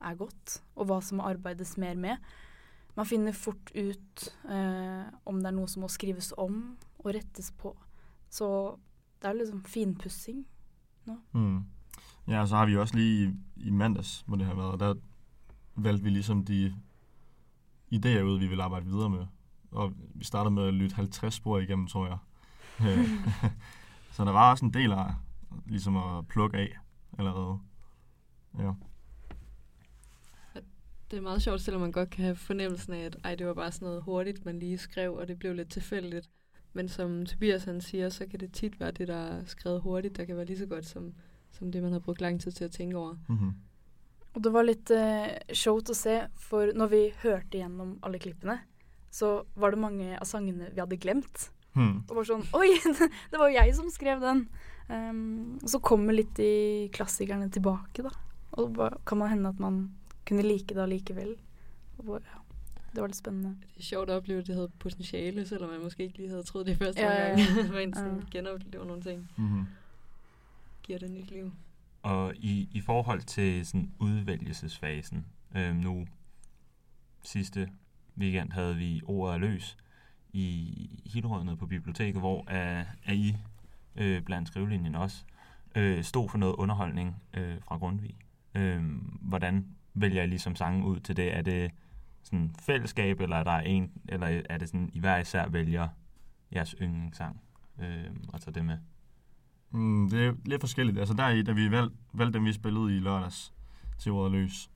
[0.00, 2.16] er godt, og hva som må arbeides mer med.
[2.96, 7.50] Man finner fort ut eh, om det er noe som må skrives om og rettes
[7.58, 7.74] på.
[8.30, 8.46] Så
[9.22, 10.46] det er liksom finpussing.
[11.32, 11.64] Mm.
[12.28, 14.94] Ja, og så har vi også lige i, i mandags, hvor det har været, der
[15.74, 16.74] valgte vi ligesom de
[17.94, 19.26] idéer ud, vi vil arbejde videre med.
[19.70, 22.18] Og vi startede med at lytte 50 spor igennem, tror jeg.
[24.12, 25.14] Så der var også en del af
[25.66, 26.78] ligesom at plukke af
[27.18, 27.58] allerede.
[28.58, 28.72] Ja.
[31.10, 33.54] Det er meget sjovt, selvom man godt kan have fornemmelsen af, at ej, det var
[33.54, 36.30] bare sådan noget hurtigt, man lige skrev, og det blev lidt tilfældigt.
[36.72, 40.16] Men som Tobias han siger, så kan det tit være det, der er skrevet hurtigt,
[40.16, 41.14] der kan være lige så godt som,
[41.50, 43.16] som det, man har brugt lang tid til at tænke over.
[43.28, 43.52] Mm-hmm.
[44.34, 48.60] Og det var litt eh, sjovt å se, for når vi hørte gjennom alle klippene,
[49.10, 51.50] så var det mange av sangene vi hadde glemt.
[51.74, 52.02] Hmm.
[52.08, 52.70] Og var sånn Oi,
[53.30, 54.44] det var jo jeg som skrev den!
[54.90, 58.10] Um, og så kommer litt de klassikerne tilbake, da.
[58.52, 59.90] Og da kan man hende at man
[60.28, 61.34] kunne like det allikevel.
[61.98, 62.38] Og ja,
[62.94, 63.48] det var litt spennende.
[63.48, 66.42] Det er sjovt at opleve, at det havde potentiale, selvom man måske ikke lige havde
[66.42, 67.38] troet det første Ja, gang.
[67.38, 67.72] ja.
[67.72, 68.24] Man sådan Ja.
[68.30, 69.64] genoplever nogle ting, Mm-hmm.
[70.82, 71.52] giver det nyt liv.
[72.02, 76.06] Og i, i forhold til sådan udvælgelsesfasen, øh, nu
[77.22, 77.68] sidste
[78.18, 79.76] weekend havde vi ordet er løs
[80.32, 83.36] i Hillerød nede på biblioteket, hvor er, er I
[83.96, 85.24] øh, blandt skrivelinjen også
[85.74, 88.16] øh, stod for noget underholdning øh, fra Grundtvig.
[88.54, 88.82] Øh,
[89.20, 91.36] hvordan vælger I ligesom sangen ud til det?
[91.36, 91.70] Er det
[92.22, 95.88] sådan fællesskab, eller er der en, eller er det sådan, I hver især vælger
[96.52, 97.40] jeres yndlingssang
[97.82, 98.78] øh, og tager det med?
[99.70, 100.98] Mm, det er lidt forskelligt.
[100.98, 103.52] Altså der, i- da vi valg, valgte dem, vi spillede i lørdags
[103.98, 104.70] til ordet løs,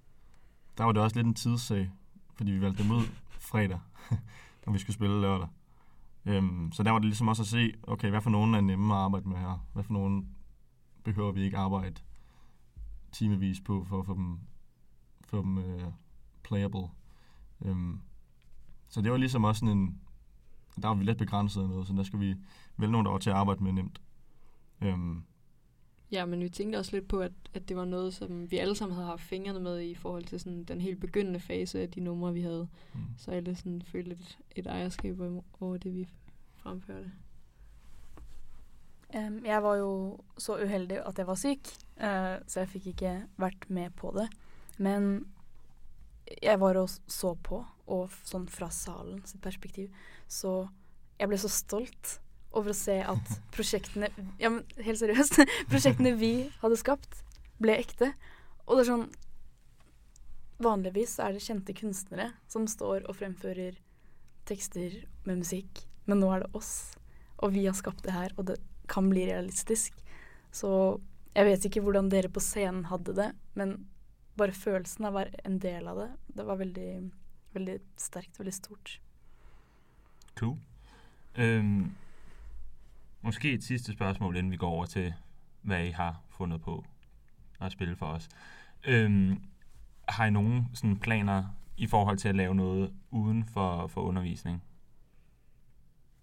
[0.78, 1.90] der var det også lidt en tidssag,
[2.34, 3.78] fordi vi valgte dem ud fredag,
[4.66, 5.48] når vi skulle spille lørdag.
[6.26, 8.94] Øhm, så der var det ligesom også at se, okay, hvad for nogen er nemme
[8.94, 9.66] at arbejde med her?
[9.72, 10.28] Hvad for nogen
[11.04, 11.94] behøver vi ikke arbejde
[13.14, 14.38] timevis på for at få dem,
[15.24, 15.92] få dem uh,
[16.42, 16.88] playable?
[17.64, 18.00] Øhm,
[18.88, 20.00] så det var ligesom også sådan en,
[20.82, 22.34] der var vi lidt begrænset af noget, så der skulle vi
[22.76, 24.00] vælge nogen, der var til at arbejde med nemt.
[24.80, 25.22] Øhm,
[26.12, 28.74] Ja, men vi tænkte også lidt på, at, at det var noget, som vi alle
[28.76, 32.00] sammen havde haft fingrene med i forhold til sådan den helt begyndende fase af de
[32.00, 32.68] numre, vi havde.
[32.94, 33.00] mm.
[33.18, 35.20] Så alle sådan følte et, et ejerskab
[35.60, 36.08] over- det, vi
[36.56, 37.12] fremførte.
[39.14, 41.58] Em, jeg var jo så uheldig at jeg var syk,
[41.98, 44.28] eh, så jeg fikk ikke vært med på det.
[44.78, 45.26] Men
[46.42, 49.92] jeg var og så på, og sånn fra salen sitt perspektiv,
[50.30, 50.64] så
[51.20, 52.18] jeg ble så stolt
[52.54, 55.42] over å se at prosjektene Ja, men helt seriøst.
[55.72, 57.20] Prosjektene vi hadde skapt,
[57.62, 58.12] ble ekte.
[58.64, 59.08] Og det er sånn
[60.64, 63.74] Vanligvis er det kjente kunstnere som står og fremfører
[64.46, 66.94] tekster med musikk, men nå er det oss.
[67.42, 69.96] Og vi har skapt det her, og det kan bli realistisk.
[70.54, 70.70] Så
[71.34, 73.76] jeg vet ikke hvordan dere på scenen hadde det, men
[74.38, 76.90] bare følelsen av å være en del av det, det var veldig,
[77.54, 78.98] veldig sterkt, veldig stort.
[80.38, 80.58] Cool.
[81.38, 81.92] Øhm,
[83.22, 85.14] måske et sidste spørgsmål, inden vi går over til,
[85.62, 86.84] hvad I har fundet på
[87.60, 88.28] at spille for os.
[88.86, 89.42] Øhm,
[90.08, 91.44] har I nogen sådan planer
[91.76, 94.62] i forhold til at lave noget uden for, for undervisning?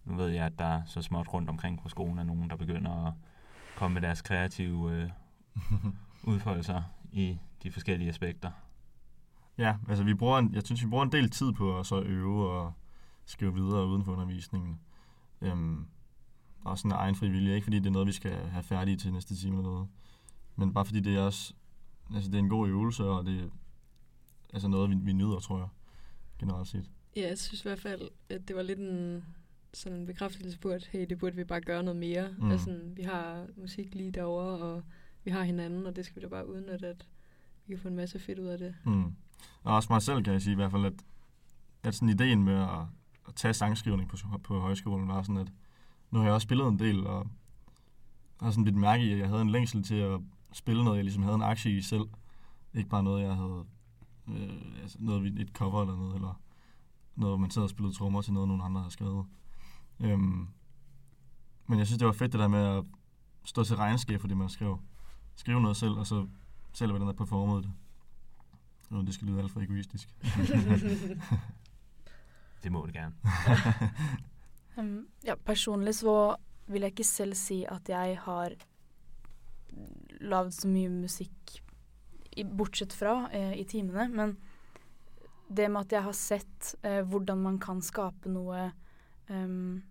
[0.06, 2.56] Nu ved jeg, at der er så småt rundt omkring på skolen er nogen, der
[2.56, 3.14] begynder at
[3.82, 5.10] komme med deres kreative øh,
[6.34, 8.52] udfoldelser i de forskellige aspekter.
[9.58, 12.02] Ja, altså vi bruger en, jeg synes, vi bruger en del tid på at så
[12.02, 12.74] øve og
[13.26, 14.80] skrive videre uden for undervisningen.
[15.42, 15.86] Øhm,
[16.64, 19.14] og sådan en egen frivillig, ikke fordi det er noget, vi skal have færdigt til
[19.14, 19.88] næste time eller noget.
[20.56, 21.54] Men bare fordi det er også,
[22.16, 23.50] altså det er en god øvelse, og det er
[24.54, 25.68] altså noget, vi, vi nyder, tror jeg,
[26.40, 26.90] generelt set.
[27.16, 29.26] Ja, jeg synes i hvert fald, at det var lidt en,
[29.74, 32.30] sådan en bekræftelse på, at hey, det burde vi bare gøre noget mere.
[32.40, 32.52] Mm.
[32.52, 34.84] Altså, vi har musik lige derovre, og
[35.24, 37.08] vi har hinanden, og det skal vi da bare udnytte, at
[37.66, 38.76] vi kan få en masse fedt ud af det.
[38.86, 39.16] Mm.
[39.64, 40.94] Og også mig selv kan jeg sige i hvert fald, at,
[41.84, 42.86] at sådan ideen med at,
[43.28, 45.52] at tage sangskrivning på, på højskolen var sådan, at
[46.12, 47.28] nu har jeg også spillet en del, og
[48.42, 50.20] har sådan lidt mærke i, at jeg havde en længsel til at
[50.54, 52.06] spille noget, jeg ligesom havde en aktie i selv.
[52.74, 53.66] Ikke bare noget, jeg havde
[54.28, 56.42] øh, altså noget, et cover eller noget, eller
[57.16, 59.26] noget, hvor man sad og spillede trommer til noget, nogen andre havde skrevet.
[60.02, 60.48] Øhm,
[61.68, 62.84] men jeg synes, det var fedt det der med at
[63.44, 64.80] stå til regnskab for det, man skrev.
[65.36, 66.28] Skrive noget selv, og så
[66.74, 67.72] selv hvordan der performede det.
[68.92, 70.16] Uden det skal lyde alt for egoistisk.
[72.64, 73.16] Det må det gerne.
[74.78, 76.36] Um, ja, personlig så
[76.68, 78.54] vil jeg ikke selv si at jeg har
[80.22, 81.58] lagd så mye musikk
[82.32, 84.38] i, bortsett fra eh, i timene, men
[85.52, 88.70] det med at jeg har sett eh, hvordan man kan skape noe
[89.28, 89.82] em,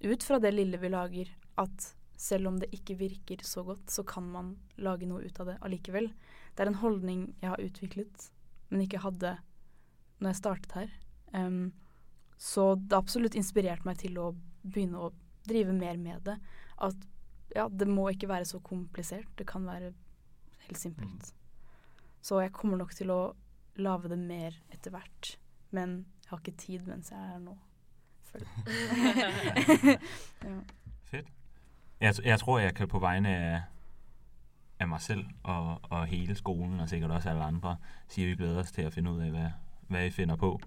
[0.00, 4.02] ut fra det lille vi lager, at selv om det ikke virker så godt, så
[4.06, 6.10] kan man lage noe ut av det allikevel.
[6.54, 8.30] Det er en holdning jeg har utviklet,
[8.70, 9.36] men ikke hadde
[10.18, 10.96] når jeg startet her.
[11.38, 11.70] Em,
[12.38, 14.32] så det har absolutt inspirert meg til å
[14.64, 15.12] begynne å
[15.48, 16.36] drive mer med det.
[16.82, 16.98] At
[17.54, 19.30] ja, det må ikke være så komplisert.
[19.38, 19.92] Det kan være
[20.66, 21.32] helt simpelt.
[22.20, 23.20] Så jeg kommer nok til å
[23.78, 25.36] lage det mer etter hvert.
[25.70, 27.54] Men jeg har ikke tid mens jeg er her nå
[29.16, 29.96] ja.
[31.10, 31.26] Fedt.
[32.00, 33.62] Jeg, jeg tror, jeg kan på vegne af,
[34.78, 37.76] af mig selv og, og hele skolen, og sikkert også alle andre,
[38.08, 39.50] sige, at vi glæder os til at finde ud af, hvad,
[39.88, 40.60] hvad I finder på.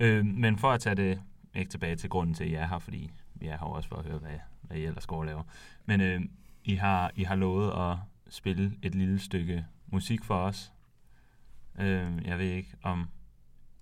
[0.00, 1.20] Øh, men for at tage det
[1.54, 3.96] ikke tilbage til grunden til, at I er her, fordi vi er her også for
[3.96, 5.42] at høre, hvad, hvad I ellers går og laver.
[5.86, 6.20] Men øh,
[6.64, 7.96] I, har, I har lovet at
[8.28, 10.72] spille et lille stykke musik for os.
[11.78, 13.08] Øh, jeg ved ikke, om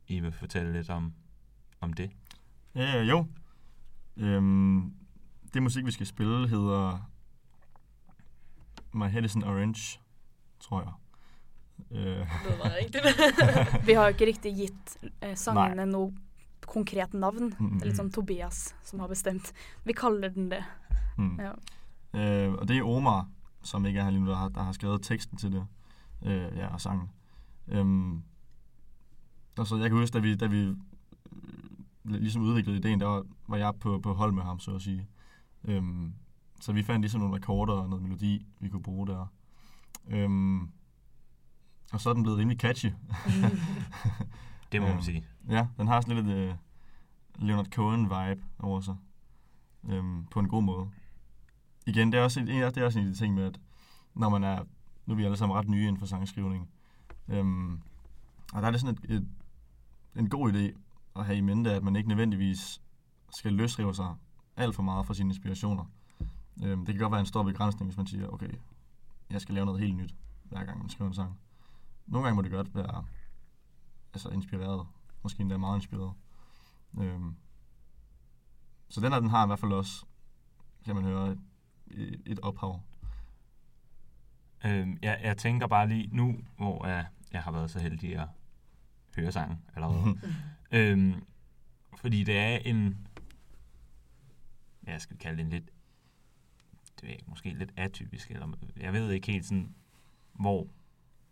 [0.09, 1.13] I vil fortælle lidt om,
[1.81, 2.11] om det.
[2.75, 3.27] Ja, ja, jo.
[4.17, 4.93] Øhm,
[5.55, 6.99] det musik, vi skal spille, hedder
[8.93, 10.01] My Head is an Orange,
[10.61, 10.93] tror jeg.
[11.91, 13.05] Øh, Det var rigtigt.
[13.87, 16.13] Vi har jo ikke riktig gitt eh, sangene noe
[16.67, 17.53] konkret navn.
[17.59, 19.53] mm, Det er litt sånn Tobias som har bestemt.
[19.85, 20.63] Vi kaller den det.
[21.19, 21.39] mm.
[21.41, 21.53] Ja.
[22.15, 23.27] Øh, og det er Omar,
[23.63, 25.67] som ikke er her lige nu, der har, der har skrevet teksten til det.
[26.23, 27.11] Øh, ja, og sangen.
[27.69, 28.23] Øhm,
[29.59, 30.77] og så jeg kan huske, da vi, da vi øh,
[32.05, 35.07] ligesom udviklede ideen, der var, var jeg på, på hold med ham, så at sige.
[35.65, 36.13] Øhm,
[36.61, 39.27] så vi fandt ligesom nogle akkorder og noget melodi, vi kunne bruge der.
[40.09, 40.61] Øhm,
[41.93, 42.87] og så er den blevet rimelig catchy.
[44.73, 45.25] Det må man Øhm, sige.
[45.49, 46.49] Ja, den har sådan lidt et
[47.39, 48.97] uh, Leonard Cohen-vibe over sig.
[49.89, 50.89] Øhm, på en god måde.
[51.87, 53.61] Igen, det er, også, en- det er også en af de ting med, at
[54.15, 54.65] når man er...
[55.07, 56.69] Nu er vi alle sammen ret nye inden for sangskrivning.
[57.29, 57.73] Øhm,
[58.53, 59.29] og der er det sådan et, et,
[60.17, 60.79] en god idé
[61.17, 62.81] at have i mente, at man ikke nødvendigvis
[63.31, 64.15] skal løsrive sig
[64.57, 65.85] alt for meget fra sine inspirationer.
[66.63, 68.51] Øhm, det kan godt være en stor begrænsning, hvis man siger, okay,
[69.31, 71.39] jeg skal lave noget helt nyt, hver gang man skriver en sang.
[72.07, 73.05] Nogle gange må det godt være
[74.15, 74.87] altså inspireret.
[75.23, 76.13] Måske endda meget inspireret.
[76.99, 77.37] Øhm.
[78.89, 80.07] Så den her, den har i hvert fald også,
[80.85, 81.37] kan man høre,
[81.87, 82.81] et, et ophav.
[84.65, 88.29] Øhm, jeg, jeg tænker bare lige nu, hvor jeg, jeg har været så heldig at
[89.17, 90.21] høre sangen allerede.
[90.73, 91.25] øhm,
[91.97, 93.09] fordi det er en,
[94.87, 95.67] ja, jeg skal kalde det en lidt,
[96.97, 98.49] det ved jeg ikke, måske lidt atypisk, eller
[98.81, 99.75] jeg ved ikke helt sådan,
[100.33, 100.69] hvor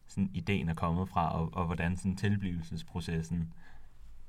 [0.06, 3.52] sådan ideen er kommet fra, og, og hvordan sådan tilblivelsesprocessen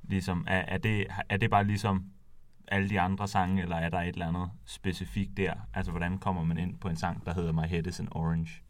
[0.04, 2.12] ligesom, er, er, det, er det bare ligesom
[2.68, 5.54] alle de andre sange, eller er der et eller andet specifikt der?
[5.74, 8.64] Altså, hvordan kommer man ind på en sang, der hedder My Head is an Orange?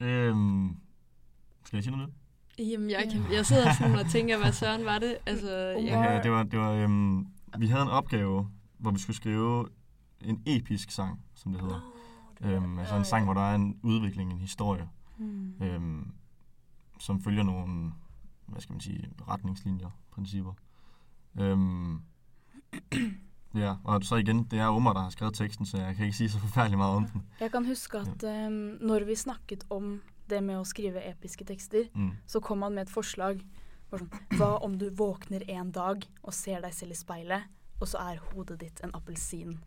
[0.00, 0.76] øhm.
[1.64, 2.12] Skal jeg sige noget?
[2.58, 5.16] Jamen, jeg, kan, jeg sidder sådan og tænker, hvad søren var det?
[5.26, 7.26] Altså, jeg, Ja, det var, det var øhm,
[7.58, 9.68] vi havde en opgave, hvor vi skulle skrive
[10.20, 11.92] en episk sang, som det hedder.
[12.44, 14.88] Øhm, altså en sang, hvor der er en udvikling, en historie,
[15.18, 15.52] Mm.
[15.62, 16.12] øhm,
[17.00, 17.92] som følger nogle,
[18.46, 20.52] hvad skal man sige, retningslinjer, principper.
[21.40, 22.00] Øhm,
[23.54, 26.16] ja, og så igen, det er Omar, der har skrevet teksten, så jeg kan ikke
[26.16, 27.22] sige så forfærdeligt meget om den.
[27.40, 30.00] Jeg kan huske at um, når vi snakket om
[30.32, 32.16] det med å skrive episke tekster, Mm.
[32.26, 33.42] så kom han med et forslag.
[33.90, 37.44] Bare sånn, Hva om du våkner en dag og ser deg selv i speilet,
[37.80, 39.58] og så er hodet ditt en appelsin?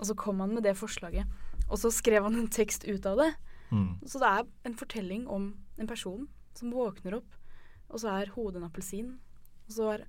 [0.00, 1.26] Og så kom han med det forslaget.
[1.70, 3.34] Og så skrev han en tekst ut av det.
[3.70, 3.98] Mm.
[4.06, 7.34] Så det er en fortelling om en person som våkner opp,
[7.90, 9.18] og så er hodet en appelsin.
[9.66, 10.06] Og så er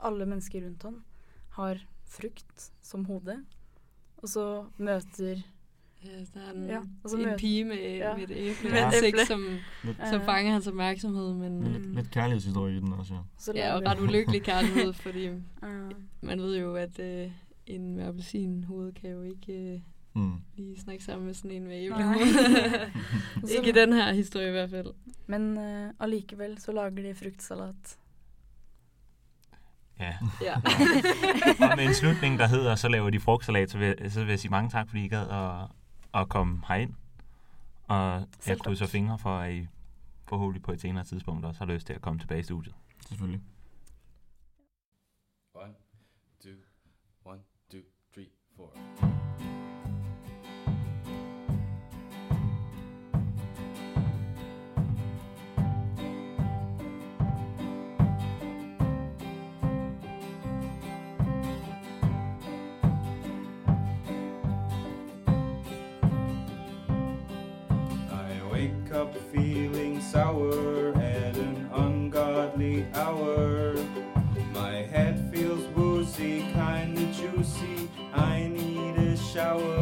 [0.00, 1.04] alle mennesker rundt han
[1.56, 3.44] har frukt som hode.
[4.22, 5.42] Og så møter
[6.04, 8.14] Ja, der er en, Ja, og så en mød- pige med, Ja.
[8.16, 9.26] med et æble Med et ansigt, æble.
[9.26, 9.40] som,
[9.84, 10.24] Lidt, som Øh.
[10.24, 11.94] fanger hans opmærksomhed, men lidt, Mm.
[11.96, 13.20] lidt kærlighedshistorie i den også, ja.
[13.38, 15.32] så ja, og ret ulykkelig kærlighed, fordi Ja.
[16.20, 17.30] man ved jo, at øh,
[17.66, 19.80] en med appelsinhoved kan jo ikke øh,
[20.14, 20.32] Mm.
[20.56, 22.26] lige snakke sammen med sådan en med æblehoved.
[23.58, 24.86] Ikke i den her historie i hvert fald.
[25.26, 27.98] Men uh, allikevel så lager de fruktsalat.
[30.00, 30.12] Ja.
[30.42, 30.54] Ja.
[31.70, 34.38] Og med en slutning, der hedder, så laver de frugtsalat, så vil, så vil jeg
[34.40, 35.68] sige mange tak, fordi I gad at,
[36.20, 36.94] at komme herind.
[37.88, 39.66] Og jeg krydser fingre for, at I
[40.28, 42.74] forhåbentlig på et senere tidspunkt også har lyst til at komme tilbage i studiet.
[43.08, 43.42] Selvfølgelig.
[45.54, 45.74] One,
[46.42, 46.52] two,
[47.24, 47.80] one, two,
[48.14, 48.72] three, four.
[70.12, 73.74] Sour at an ungodly hour.
[74.54, 77.88] My head feels woozy, kinda juicy.
[78.14, 79.74] I need a shower.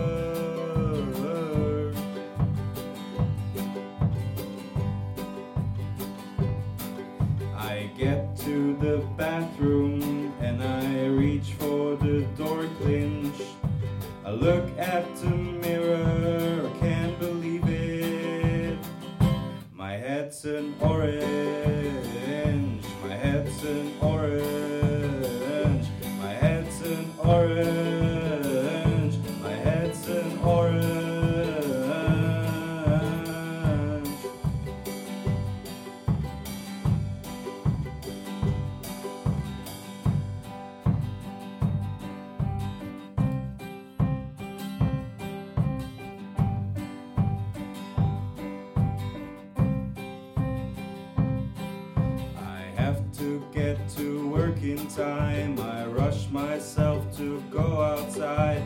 [7.55, 13.41] I get to the bathroom and I reach for the door clinch.
[14.25, 15.44] I look at the
[20.47, 24.54] an orange, my head's an orange,
[54.73, 55.59] in time.
[55.61, 58.63] I rush myself to go outside.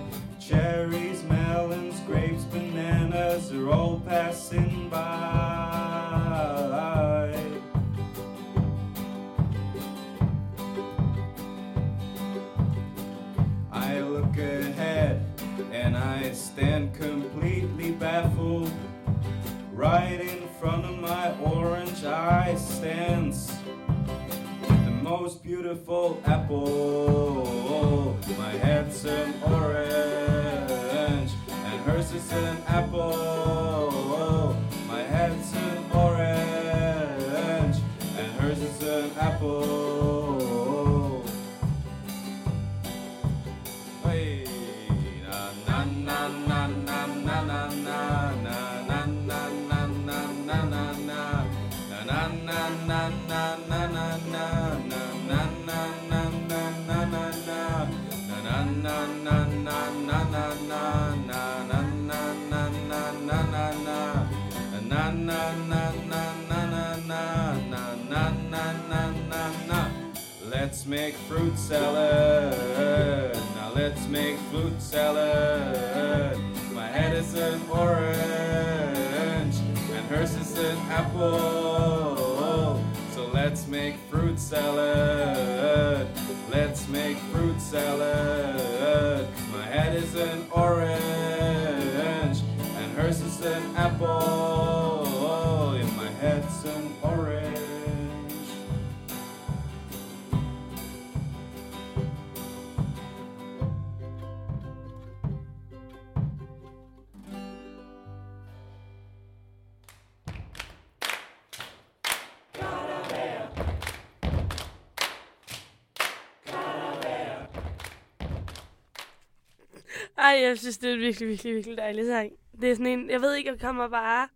[120.28, 122.32] Ej, jeg synes, det er en virkelig, virkelig, virkelig dejlig sang.
[122.60, 124.28] Det er sådan en, jeg ved ikke, jeg kommer bare...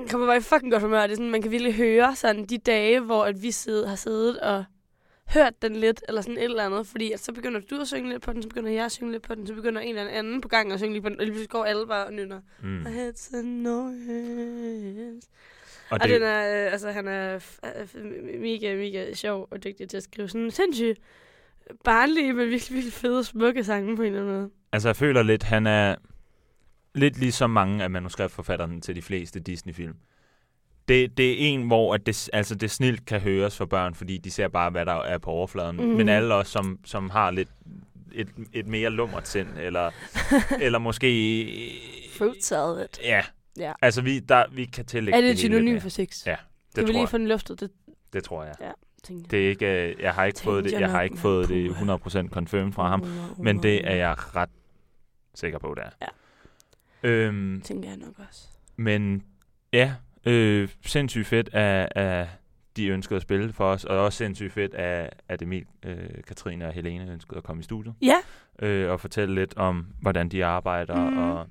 [0.00, 1.02] jeg kommer bare i fucking godt humør.
[1.02, 3.96] Det er sådan, man kan virkelig høre sådan de dage, hvor at vi sidder, har
[3.96, 4.64] siddet og
[5.34, 8.08] hørt den lidt, eller sådan et eller andet, fordi at så begynder du at synge
[8.10, 10.10] lidt på den, så begynder jeg at synge lidt på den, så begynder en eller
[10.10, 12.12] anden på gang at synge lidt på den, og lige pludselig går alle bare og
[12.12, 12.40] nynner.
[12.62, 12.82] Mm.
[12.86, 15.26] It's a noise.
[15.90, 17.98] Og Og den det, er, øh, altså, han er f-
[18.38, 21.00] mega, mega sjov og dygtig til at skrive sådan sindssygt
[21.84, 24.50] barnlige, men virkelig, virkelig fede og smukke sange på en eller anden måde.
[24.72, 25.94] altså jeg føler lidt, han er
[26.94, 29.94] lidt ligesom mange af manuskriptforfatterne til de fleste Disney-film.
[30.88, 34.18] Det, det er en, hvor at det, altså det snilt kan høres for børn, fordi
[34.18, 35.76] de ser bare, hvad der er på overfladen.
[35.76, 35.82] Mm.
[35.82, 37.48] Men alle os, som, som har lidt
[38.12, 39.90] et, et mere lummert sind, eller,
[40.64, 41.46] eller måske...
[42.18, 42.86] Fruit salad.
[43.04, 43.22] Ja.
[43.58, 43.72] Ja.
[43.82, 46.26] Altså, vi, der, vi kan tillægge Er det det et lidt synonym for sex?
[46.26, 47.08] Ja, Det Det tror lige jeg.
[47.08, 47.70] få den luftet, det
[48.12, 48.54] Det tror jeg.
[49.02, 49.30] Tænkte jeg.
[49.30, 51.48] Det er ikke, øh, jeg har ikke Tænkte fået det, jeg jeg har ikke fået
[51.48, 51.96] det puha.
[51.96, 53.04] 100% confirmed fra ham,
[53.38, 54.50] men det er jeg ret
[55.34, 55.90] sikker på, det er.
[56.02, 56.06] Ja.
[57.08, 58.48] Øhm, Tænker jeg nok også.
[58.76, 59.24] men
[59.72, 62.28] ja, øh, sindssygt fedt, at, at
[62.76, 66.66] de ønskede at spille for os, og også sindssygt fedt, at, at Emil, øh, Katrine
[66.66, 68.16] og Helene ønskede at komme i studiet Ja,
[68.58, 71.18] øh, og fortælle lidt om, hvordan de arbejder, mm.
[71.18, 71.46] og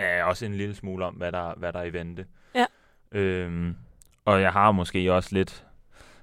[0.00, 2.26] ja, også en lille smule om, hvad der, hvad der er i vente.
[2.54, 2.66] Ja.
[3.12, 3.76] Øhm,
[4.24, 5.66] og jeg har måske også lidt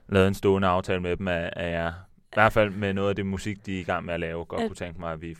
[0.09, 3.15] lavet en stående aftale med dem, at, at jeg i hvert fald med noget af
[3.15, 4.67] det musik, de er i gang med at lave, godt Ja.
[4.67, 5.35] kunne tænke mig, at vi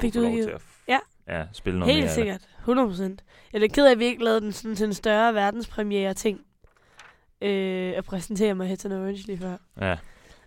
[0.00, 0.98] fik du lov til at Ja.
[1.28, 2.14] ja, spille noget Helt mere.
[2.14, 2.40] sikkert.
[2.58, 3.24] 100 procent.
[3.52, 6.14] Jeg er lidt ked af, at vi ikke lavede den sådan, til en større verdenspremiere
[6.14, 6.40] ting.
[7.42, 9.56] Øh, at præsentere mig Hits and Orange lige før.
[9.80, 9.96] Ja.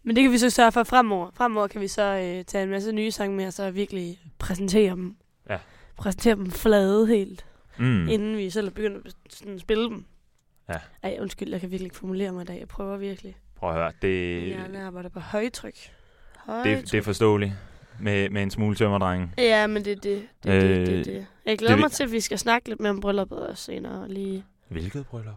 [0.03, 1.31] Men det kan vi så sørge for fremover.
[1.33, 4.91] Fremover kan vi så øh, tage en masse nye sange med, og så virkelig præsentere
[4.91, 5.15] dem.
[5.49, 5.57] Ja.
[5.97, 7.45] Præsentere dem flade helt,
[7.77, 8.07] Mm.
[8.07, 10.05] inden vi selv begynder at sådan, at spille dem.
[10.69, 10.75] Ja.
[11.03, 12.59] Ej, undskyld, jeg kan virkelig ikke formulere mig i dag.
[12.59, 13.35] Jeg prøver virkelig.
[13.59, 15.75] Prøv at høre, det, Jeg arbejder på højtryk.
[16.37, 16.65] Højtryk.
[16.77, 17.53] det, det er forståeligt
[17.99, 19.33] med, med en smule tømmerdreng.
[19.37, 20.27] Ja, men det er det.
[20.43, 21.25] Det, øh, det, det, det.
[21.45, 24.09] Jeg glæder det- mig til, at vi skal snakke lidt mere om brylluppet også senere.
[24.09, 24.45] Lige.
[24.67, 25.35] Hvilket bryllup?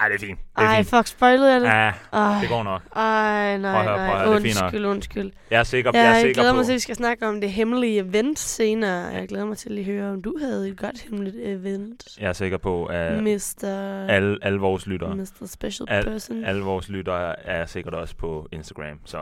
[0.00, 0.38] Ej, det er fint.
[0.38, 0.88] Det er Ej, fint.
[0.90, 1.66] fuck, spoilede jeg det?
[1.66, 2.82] Ja, Ej, det går nok.
[2.96, 4.06] ej, nej, Prøv at høre, nej.
[4.10, 4.64] prøv at høre, det er fint nok.
[4.64, 5.32] undskyld, undskyld.
[5.50, 6.56] Jeg er sikker, Ja, jeg er jeg sikker glæder på...
[6.56, 9.06] mig til, at vi skal snakke om det hemmelige event senere.
[9.06, 12.04] Jeg glæder mig til at lige høre, om du havde et godt hemmeligt event.
[12.20, 13.64] Jeg er sikker på, at Mr.
[14.08, 15.46] alle, alle vores lyttere, Mr.
[15.46, 16.44] Special Al- Person.
[16.44, 19.18] alle vores lyttere er sikkert også på Instagram, så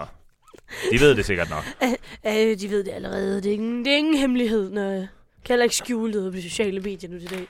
[0.93, 1.65] de ved det sikkert nok.
[2.27, 3.37] Øh, de ved det allerede.
[3.43, 5.07] Det er ingen, det er ingen hemmelighed, når jeg
[5.45, 7.47] kan heller ikke skjule det på sociale medier nu til dag.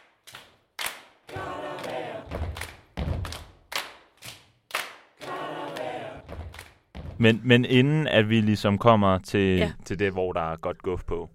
[7.19, 9.73] Men, men inden at vi ligesom kommer til, Ja.
[9.85, 11.31] til det, hvor der er godt guf på,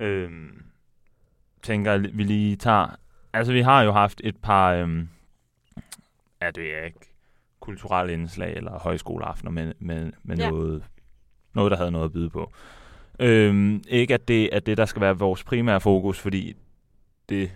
[0.00, 0.62] øhm,
[1.62, 2.96] tænker jeg, vi lige tager...
[3.32, 4.72] Altså, vi har jo haft et par...
[4.72, 5.08] Øhm,
[6.42, 6.98] ja, det er ikke
[7.60, 10.50] kulturelle indslag eller højskoleaftener med, med, med ja.
[10.50, 10.84] noget,
[11.54, 12.52] noget, der havde noget at byde på.
[13.20, 16.56] Øhm, ikke at det er det, der skal være vores primære fokus, fordi
[17.28, 17.52] det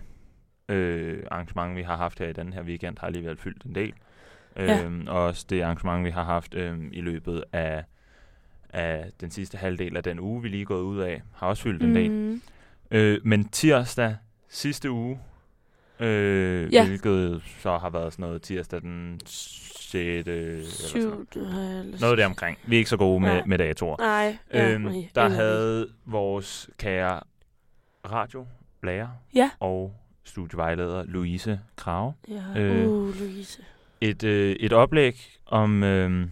[0.69, 3.93] øh, arrangement, vi har haft her i den her weekend, har alligevel fyldt en del.
[4.57, 4.83] Ja.
[4.83, 7.83] Øhm, og også det arrangement, vi har haft øhm, i løbet af,
[8.69, 11.63] af den sidste halvdel af den uge, vi lige er gået ud af, har også
[11.63, 12.11] fyldt en del.
[12.11, 12.41] Mm.
[12.91, 14.15] Øh, men tirsdag
[14.49, 15.19] sidste uge,
[15.99, 16.79] øh, Ja.
[16.81, 16.87] ja.
[16.87, 19.95] hvilket så har været sådan noget tirsdag den 6.
[20.27, 21.01] eller sådan
[21.35, 22.01] noget.
[22.01, 22.57] Noget der omkring.
[22.67, 23.43] Vi er ikke så gode med, Nej.
[23.45, 23.97] med datoer.
[23.99, 24.37] Nej.
[24.53, 27.19] Ja, Øhm, nej, der havde vores kære
[28.11, 29.49] radiolærer Ja.
[29.59, 33.63] og studievejleder Louise Krave Ja, øh, uh, Louise
[34.01, 35.83] et, øh, et oplæg om...
[35.83, 36.27] Øh,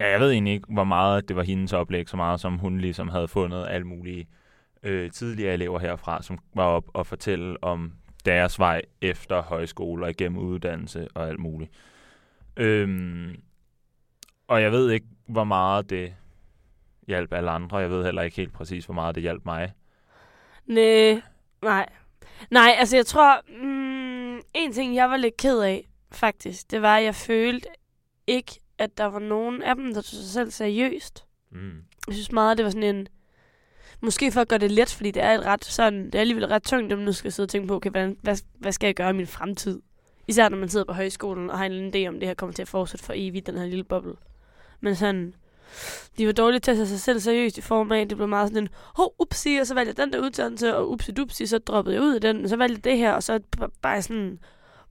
[0.00, 2.78] ja, jeg ved egentlig ikke, hvor meget det var hendes oplæg, så meget som hun
[2.78, 4.26] ligesom havde fundet alle mulige
[4.82, 7.92] øh, tidligere elever herfra, som var op og fortælle om
[8.24, 11.70] deres vej efter højskole og igennem uddannelse og alt muligt.
[12.56, 13.36] Øhm,
[14.48, 16.14] og jeg ved ikke, hvor meget det
[17.06, 17.76] hjalp alle andre.
[17.76, 19.72] Jeg ved heller ikke helt præcis, hvor meget det hjalp mig.
[20.66, 21.18] Næh,
[21.62, 21.88] nej.
[22.50, 23.73] Nej, altså jeg tror, mm,
[24.64, 27.68] en ting jeg var lidt ked af, faktisk, det var, at jeg følte
[28.26, 31.24] ikke, at der var nogen af dem, der tog sig selv seriøst.
[31.50, 31.72] Mm.
[32.06, 33.08] Jeg synes meget, det var sådan en...
[34.00, 36.46] Måske for at gøre det let, fordi det er et ret sådan, det er alligevel
[36.46, 38.86] ret tungt, at man nu skal sidde og tænke på, okay, hvad, hvad, hvad skal
[38.86, 39.82] jeg gøre i min fremtid?
[40.28, 42.34] Især når man sidder på højskolen og har en eller anden idé om, det her
[42.34, 44.14] kommer til at fortsætte for evigt, den her lille boble.
[44.80, 45.34] Men sådan,
[46.18, 48.28] de var dårlige til at tage sig selv seriøst i form af, at det blev
[48.28, 51.46] meget sådan en, hov, upsi, og så valgte jeg den der uddannelse, og upsi dupsi,
[51.46, 53.40] så droppede jeg ud af den, og så valgte jeg det her, og så
[53.82, 54.38] bare sådan,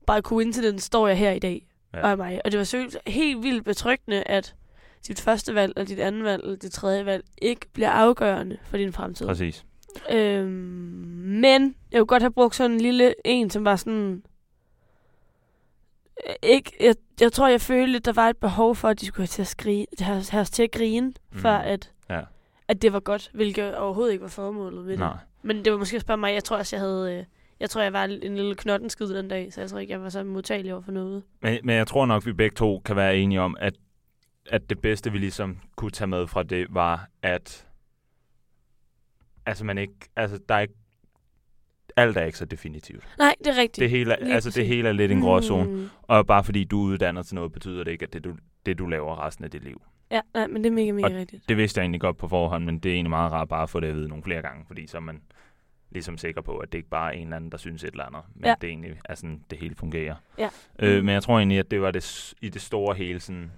[0.06, 2.02] bare coincidence står jeg her i dag, Ja.
[2.02, 2.40] og er mig.
[2.44, 4.54] Og det var så helt vildt betryggende, at
[5.08, 8.76] dit første valg, eller dit andet valg, eller dit tredje valg, ikke bliver afgørende for
[8.76, 9.26] din fremtid.
[9.26, 9.64] Præcis.
[10.10, 10.48] Øhm,
[11.40, 14.22] men jeg kunne godt have brugt sådan en lille en, som var sådan...
[16.28, 19.06] Øh, Ikke, jeg, jeg tror, jeg følte, at der var et behov for, at de
[19.06, 21.38] skulle have, til at skrige, have, have os til at grine, mm.
[21.38, 22.20] før at, Ja.
[22.68, 24.98] at det var godt, hvilket overhovedet ikke var formålet ved det.
[24.98, 25.16] Nej.
[25.42, 27.12] Men det var måske at spørge mig, jeg tror også, jeg havde...
[27.18, 27.24] Øh,
[27.60, 30.08] jeg tror, jeg var en lille knottenskid den dag, så jeg tror ikke, jeg var
[30.08, 31.22] så modtagelig over for noget.
[31.42, 33.74] Men, men jeg tror nok, vi begge to kan være enige om, at,
[34.50, 37.66] at det bedste, vi ligesom kunne tage med fra det, var, at
[39.46, 40.74] altså man ikke, altså der er ikke,
[41.96, 43.04] alt er ikke så definitivt.
[43.18, 43.82] Nej, det er rigtigt.
[43.82, 45.88] Det hele, Lige altså det hele er lidt en gråzone, Mm.
[46.02, 48.36] og bare fordi du er uddannet til noget, betyder det ikke, at det du,
[48.66, 49.82] det du laver resten af dit liv.
[50.10, 51.48] Ja, nej, men det er mega, mega Og rigtigt.
[51.48, 53.70] Det vidste jeg egentlig godt på forhånd, men det er egentlig meget rart bare at
[53.70, 55.22] få det at vide nogle flere gange, fordi så er man
[55.94, 58.04] ligesom sikker på, at det ikke bare er en eller anden, der synes et eller
[58.04, 58.54] andet, men Ja.
[58.60, 60.14] det egentlig er sådan, det hele fungerer.
[60.38, 60.48] Ja.
[60.78, 63.50] Øh, men jeg tror egentlig, at det var det, i det store hele, sådan,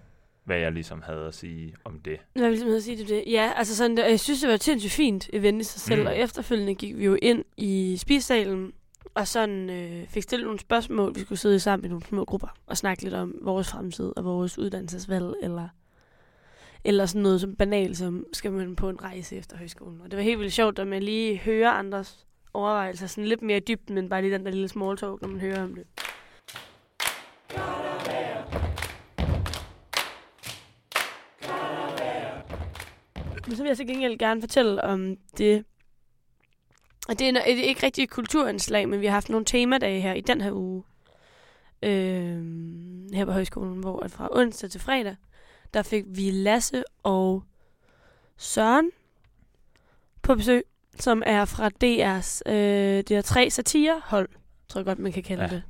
[0.44, 2.18] hvad jeg ligesom havde at sige om det.
[2.32, 3.24] Hvad vil jeg sige til det?
[3.26, 6.06] Ja, altså sådan, jeg synes, det var et sindssygt fint event i sig selv, mm.
[6.06, 8.72] og efterfølgende gik vi jo ind i spisesalen,
[9.14, 11.14] og sådan øh, fik stillet nogle spørgsmål.
[11.14, 14.24] Vi skulle sidde sammen i nogle små grupper og snakke lidt om vores fremtid og
[14.24, 15.68] vores uddannelsesvalg, eller,
[16.86, 20.00] eller sådan noget som banalt, som skal man på en rejse efter højskolen.
[20.00, 23.56] Og det var helt vildt sjovt, at man lige hører andres overvejelser sådan lidt mere
[23.56, 25.86] i dybden, men bare lige den der lille small talk, når man hører om det.
[33.46, 35.64] Men så vil jeg så gengæld gerne fortælle om det.
[37.08, 40.20] Og det er ikke rigtig et kulturanslag, men vi har haft nogle temadage her i
[40.20, 40.82] den her uge.
[41.82, 42.42] Øh,
[43.14, 45.16] her på højskolen, hvor at fra onsdag til fredag,
[45.74, 47.44] der fik vi Lasse og
[48.36, 48.90] Søren
[50.22, 50.62] på besøg,
[50.98, 54.28] som er fra DR's øh, DR3 satirehold,
[54.68, 55.62] tror jeg godt, man kan kalde Ja, det.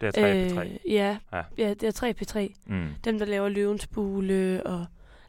[0.00, 0.78] Det er 3 øh, 3.
[0.88, 1.42] Ja, Ja.
[1.58, 2.88] ja, DR3 P3 Mm.
[3.04, 4.86] dem, der laver Løvens Bule og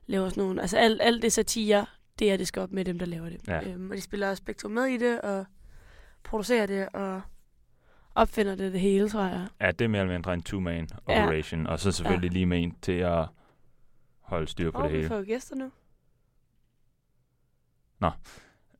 [0.07, 0.61] laver sådan nogle...
[0.61, 1.85] Altså alt, alt det satire,
[2.19, 3.47] det er det skal op med dem, der laver det.
[3.47, 3.69] Ja.
[3.69, 5.45] Øhm, og de spiller også to med i det, og
[6.23, 7.21] producerer det, og
[8.15, 9.47] opfinder det det hele, tror jeg.
[9.61, 11.23] Ja, det er mere eller mindre en two-man Ja.
[11.23, 13.25] operation, og så selvfølgelig lige med en til at
[14.29, 15.07] holde styr på og det vi hele.
[15.09, 15.71] får gæster nu.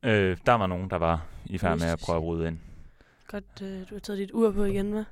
[0.02, 2.58] Øh, der var nogen, der var i færd med at prøve at rydde ind.
[3.26, 5.04] Godt, øh, du har taget dit ur på igen, hva'?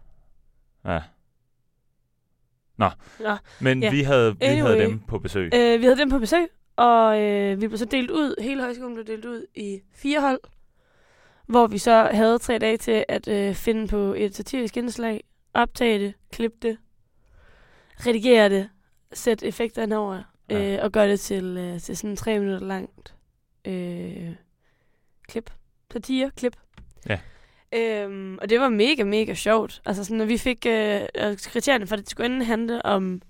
[0.85, 1.03] Ja.
[2.77, 2.91] Nå.
[3.21, 3.91] Nå, Men ja.
[3.91, 4.87] vi, havde, vi havde Anyway.
[4.87, 5.55] dem på besøg.
[5.55, 8.95] Øh, vi havde dem på besøg, og øh, vi blev så delt ud, hele højskolen
[8.95, 10.41] blev delt ud i fire hold,
[11.47, 15.25] hvor vi så havde tre dage til at øh, finde på et satirisk indslag,
[15.55, 16.79] optage det, klippe det,
[18.07, 18.69] redigere det,
[19.13, 23.15] sætte effekterne over, øh, og gøre det til, øh, til sådan tre minutter langt
[23.65, 24.35] øh,
[25.29, 25.51] klip.
[25.93, 26.57] Satire, klip.
[27.09, 27.19] Ja.
[27.75, 29.83] Øhm, og det var mega, mega sjovt.
[29.85, 31.01] Altså sådan, når vi fik øh,
[31.37, 33.23] kriterierne for, at det skulle enten handle om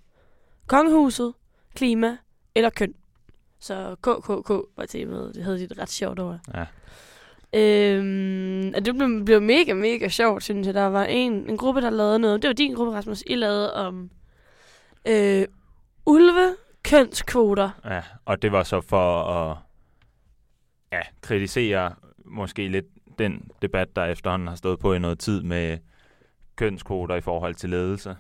[0.67, 1.35] kongehuset,
[1.75, 2.17] klima
[2.55, 2.95] eller køn.
[3.61, 5.35] Så KKK var temaet.
[5.35, 6.39] Det havde de det ret sjovt over.
[6.55, 6.65] Ja.
[7.53, 10.75] Øhm, og det blev, blev mega, mega sjovt, synes jeg.
[10.75, 12.43] Der var en, en gruppe, der lavede noget.
[12.43, 13.23] Det var din gruppe, Rasmus.
[13.27, 14.11] I lavede om
[15.09, 15.47] øh,
[16.07, 17.71] ulve kønskvoter.
[17.85, 19.57] Ja, og det var så for at
[20.93, 22.87] ja, kritisere måske lidt
[23.19, 25.79] den debat, der efterhånden har stået på i noget tid med
[26.57, 28.17] kønskvoter i forhold til ledelse.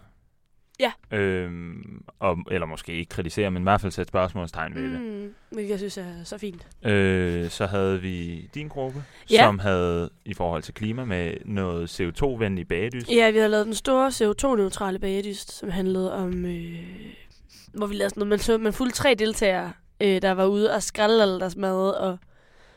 [0.80, 0.92] Ja.
[1.12, 5.00] Øhm, og, eller måske ikke kritisere, men i hvert fald sætte spørgsmålstegn ved det.
[5.00, 6.68] Mm, hvilket jeg synes er så fint.
[6.84, 9.42] Øh, så havde vi din gruppe, Ja.
[9.44, 13.10] som havde i forhold til klima med noget CO2-venlig bagdyst.
[13.10, 16.78] Ja, vi har lavet den store CO2-neutrale bagedyst, som handlede om, øh,
[17.72, 20.74] hvor vi lavede sådan noget, man, så, man fulgte tre deltagere, øh, der var ude
[20.74, 22.18] og skralde al deres mad og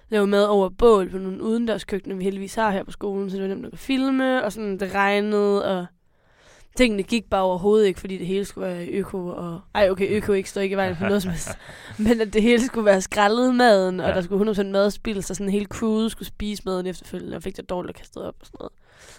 [0.09, 3.43] lave mad over bål på nogle udendørskøkkener, vi heldigvis har her på skolen, så det
[3.43, 5.85] var nemt at filme, og sådan det regnede, og
[6.77, 10.33] tingene gik bare overhovedet ikke, fordi det hele skulle være øko, og ej okay, øko
[10.33, 11.49] ikke står ikke i vejen for noget som helst,
[12.07, 14.13] men at det hele skulle være skrællet maden, og Ja.
[14.15, 17.69] der skulle 100% madspil, så sådan hele crewet skulle spise maden efterfølgende, og fik det
[17.69, 18.71] dårligt kastet op og sådan noget.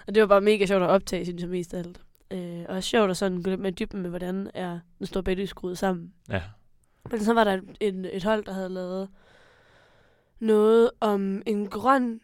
[0.07, 2.01] Og det var bare mega sjovt at optage, synes jeg mest af alt.
[2.35, 5.45] Øh, og sjovt at sådan gå lidt mere dybden med, hvordan er den store baby
[5.45, 6.12] skruet sammen.
[6.28, 6.43] Ja.
[7.11, 9.09] Men så var der et, et, hold, der havde lavet
[10.41, 12.20] noget om en grøn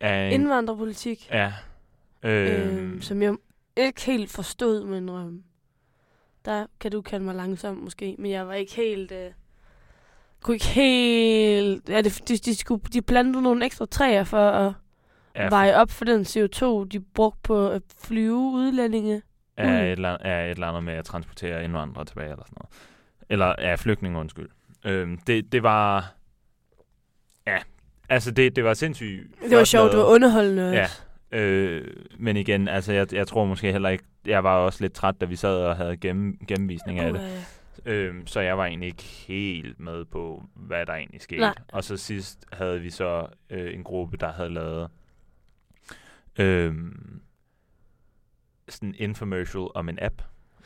[0.00, 1.52] Af en, indvandrerpolitik, ja.
[2.22, 3.36] Øh, øh, som jeg
[3.76, 5.32] ikke helt forstod, men øh,
[6.44, 9.12] der kan du kalde mig langsom måske, men jeg var ikke helt...
[9.12, 9.30] Øh,
[10.42, 11.88] kunne ikke helt...
[11.88, 14.72] Ja, det, de, de, skulle, de plantede nogle ekstra træer for at
[15.36, 15.48] ja, ja.
[15.48, 19.22] veje op for den CO2, de brugte på at flyve udlændinge.
[19.56, 19.84] er, Mm.
[19.84, 22.72] et eller, er et eller andet med at transportere indvandrere tilbage eller sådan noget.
[23.28, 24.48] Eller ja, flygtninge, undskyld.
[24.84, 26.14] Øhm, det, det var...
[27.46, 27.58] Ja,
[28.08, 30.82] altså det, det var sindssygt Det var sjovt, det var underholdende Ja.
[30.82, 31.02] også.
[31.32, 34.04] Øh, men igen, altså jeg, jeg tror måske heller ikke...
[34.26, 37.20] Jeg var også lidt træt, da vi sad og havde gennem, gennemvisning af det.
[37.20, 37.26] Uh,
[37.86, 41.40] Øhm, så jeg var egentlig ikke helt med på, hvad der egentlig skete.
[41.40, 41.54] Nej.
[41.72, 44.88] Og så sidst havde vi så øh, en gruppe, der havde lavet
[46.38, 47.20] øhm,
[48.68, 50.22] sådan en infomercial om en app.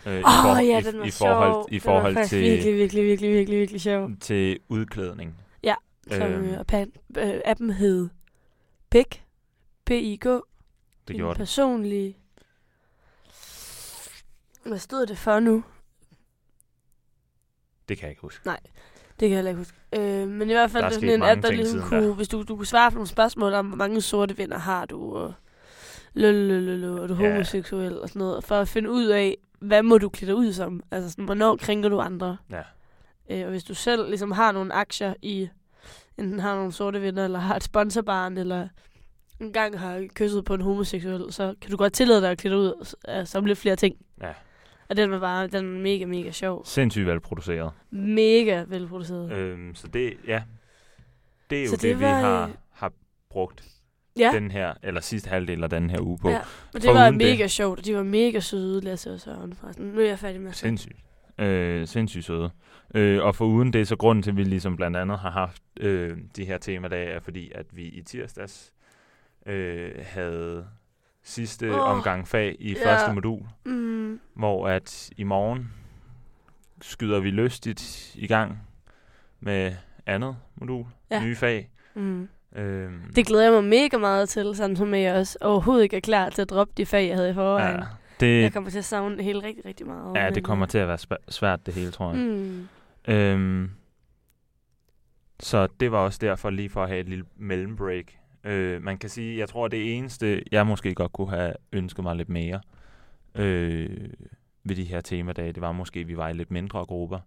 [0.06, 1.66] Øh, Åh i, oh, ja, i, den var i forhold, sjov.
[1.70, 4.10] I forhold den var til, virkelig, virkelig, virkelig, virkelig, virkelig sjov.
[4.20, 5.38] til udklædning.
[6.10, 6.48] Som Øhm.
[6.48, 8.08] øh, pan, øh, appen hed
[8.90, 9.22] PIK.
[9.84, 10.24] P-I-K.
[10.24, 11.38] Det gjorde den.
[11.38, 12.16] personlige...
[14.66, 15.64] Hvad stod det for nu?
[17.88, 18.50] Det kan jeg ikke huske.
[18.50, 18.56] Det
[19.20, 19.76] kan jeg heller ikke huske.
[19.92, 22.08] Øh, men i hvert fald Der er det er sådan en app, der ligesom kunne,
[22.08, 22.14] da.
[22.14, 25.16] hvis du, du kunne svare på nogle spørgsmål om, hvor mange sorte venner har du,
[25.16, 25.34] og
[26.14, 29.98] lølølølø, og du er homoseksuel og sådan noget, for at finde ud af, hvad må
[29.98, 30.82] du klæde dig ud som?
[30.90, 32.36] Altså sådan, hvornår krænker du andre?
[32.50, 32.62] Ja.
[33.30, 35.48] Øh, og hvis du selv ligesom har nogle aktier i,
[36.18, 38.68] enten har nogle sorte venner, eller har et sponsorbarn, eller
[39.40, 42.60] engang har kysset på en homoseksuel, så kan du godt tillade dig at klæde dig
[42.62, 43.96] ud øh, som lidt flere ting.
[44.22, 44.32] Ja.
[44.88, 46.64] Og den var bare, den er mega, mega sjov.
[46.66, 47.72] Sindssygt velproduceret.
[47.90, 49.32] Mega velproduceret.
[49.32, 50.42] Øhm, så det, ja.
[51.50, 52.92] Det er jo Så det, det det vi var, har, øh, har
[53.30, 53.64] brugt
[54.18, 54.30] ja.
[54.34, 56.30] den her, eller sidste halvdel af den her uge på.
[56.30, 56.44] Ja, og
[56.74, 59.52] det Foruden var det- mega sjovt, og de var mega søde, Lasse og Søren.
[59.54, 59.86] Forresten.
[59.86, 60.52] Nu er jeg færdig med.
[60.52, 60.96] Sindssygt.
[61.38, 62.50] Øh, sindssygt søde.
[62.94, 65.62] Øh, og for uden det, så grunden til, at vi ligesom blandt andet har haft
[65.80, 68.72] øh, de her temadage, er fordi, at vi i tirsdags
[69.46, 70.66] øh, havde
[71.22, 72.86] sidste oh, omgang fag i ja.
[72.92, 75.72] første modul, Mm, hvor at i morgen
[76.80, 78.58] skyder vi lystigt i gang
[79.40, 79.72] med
[80.06, 81.22] andet modul, ja.
[81.24, 81.70] nye fag.
[81.94, 82.28] mm.
[82.58, 86.00] Øh, Det glæder jeg mig mega meget til, sådan som jeg også overhovedet ikke er
[86.00, 87.76] klar til at droppe de fag, jeg havde i forvejen.
[87.76, 87.82] ja,
[88.20, 88.26] Ja.
[88.26, 90.16] Jeg det, kommer til at savne det hele rigtig, rigtig meget.
[90.16, 92.20] ja, men, det kommer til at være svæ- svært det hele, tror jeg.
[92.26, 92.68] Mm.
[93.08, 93.70] Øhm,
[95.40, 98.04] så det var også derfor lige for at have et lille mellembreak.
[98.44, 102.16] Øh, man kan sige, jeg tror det eneste, jeg måske godt kunne have ønsket mig
[102.16, 102.60] lidt mere
[103.34, 103.90] øh,
[104.64, 107.18] ved de her temadage, det var måske, at vi var i lidt mindre grupper.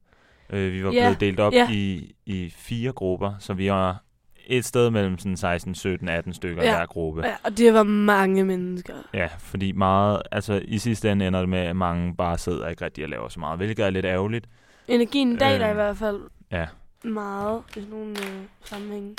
[0.50, 1.68] Øh, vi var Ja, blevet delt op ja.
[1.72, 4.04] i, i fire grupper, så vi var
[4.48, 6.76] et sted mellem sådan 16, 17, 18 stykker Ja.
[6.76, 7.22] hver gruppe.
[7.26, 8.94] Ja, og det var mange mennesker.
[9.14, 12.86] Ja, fordi meget, altså i sidste ende ender det med, at mange bare sidder ikke
[12.86, 14.48] rigtig og laver så meget, hvilket er lidt ærgerligt.
[14.88, 16.20] Energien daler Øh, i hvert fald
[16.52, 16.68] Ja,
[17.04, 19.16] meget i sådan nogle øh, sammenhænge.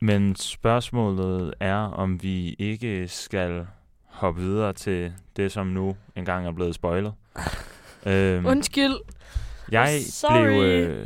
[0.00, 3.66] Men spørgsmålet er, om vi ikke skal
[4.06, 7.12] hoppe videre til det, som nu engang er blevet spoilet.
[8.06, 8.94] øhm, Undskyld.
[9.70, 10.42] jeg sorry.
[10.46, 10.98] blev, øh,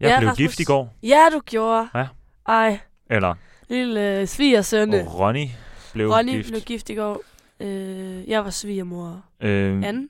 [0.00, 0.36] jeg Ja, blev Rasmus.
[0.48, 0.94] gift i går.
[1.02, 1.88] Ja, du gjorde.
[1.94, 2.06] Ja.
[2.46, 2.78] Ej,
[3.10, 3.34] Eller
[3.68, 5.04] lille øh, svigersønne.
[5.08, 5.46] Ronny
[5.92, 6.48] blev Ronny gift.
[6.48, 7.22] blev gift i går.
[7.60, 9.24] Øh, jeg var svigermor.
[9.40, 10.08] Øh, Anne,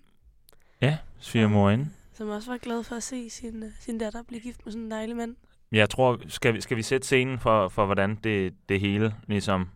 [0.80, 1.88] ja, svigermorinde.
[2.14, 4.84] som også var glad for at se sin, øh, sin datter blive gift med sådan
[4.84, 5.36] en dejlig mand.
[5.72, 9.68] Jeg tror, skal vi, skal vi sætte scenen for, for hvordan det, det hele ligesom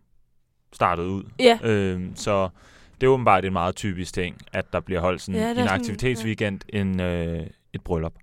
[0.72, 1.22] startede ud?
[1.38, 1.58] Ja.
[1.62, 2.48] Øhm, så
[3.04, 5.56] det er åbenbart en meget typisk ting, at der bliver holdt sådan Ja, ja, en
[5.56, 8.14] sådan, aktivitetsweekend, en, øh, et bryllup.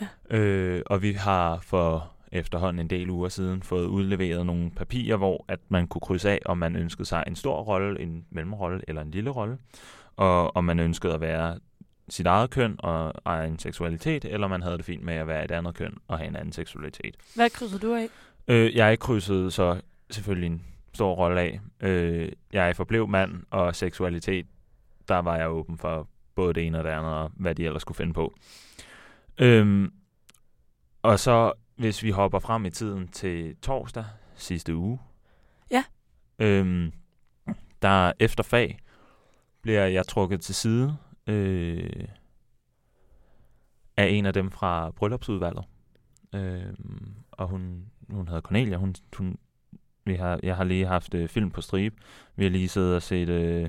[0.00, 0.36] Ja.
[0.36, 5.44] Øh, og vi har for efterhånden en del uger siden fået udleveret nogle papirer, hvor
[5.48, 9.02] at man kunne krydse af, om man ønskede sig en stor rolle, en mellemrolle eller
[9.02, 9.58] en lille rolle,
[10.16, 11.58] og om man ønskede at være
[12.08, 15.50] sit eget køn og egen seksualitet, eller man havde det fint med at være et
[15.50, 17.14] andet køn og have en anden seksualitet.
[17.34, 18.08] Hvad krydser du af?
[18.48, 20.62] Øh, jeg krydsede så selvfølgelig en
[20.92, 21.60] stor rolle af.
[21.80, 24.46] Øh, jeg forblev mand, og seksualitet,
[25.08, 27.82] der var jeg åben for både det ene og det andet, og hvad de ellers
[27.82, 28.34] skulle finde på.
[29.38, 29.92] Øhm,
[31.02, 34.98] og så, hvis vi hopper frem i tiden til torsdag sidste uge.
[35.70, 35.84] Ja.
[36.38, 36.92] Øhm,
[37.82, 38.78] der efter fag
[39.62, 42.08] bliver jeg trukket til side øh,
[43.96, 45.64] af en af dem fra bryllupsudvalget.
[46.34, 48.76] Øhm, og hun, hun hedder Cornelia.
[48.76, 49.38] Hun, hun,
[50.04, 51.96] vi har, jeg har lige haft øh, film på stribe.
[52.36, 53.68] Vi har lige siddet og set øh,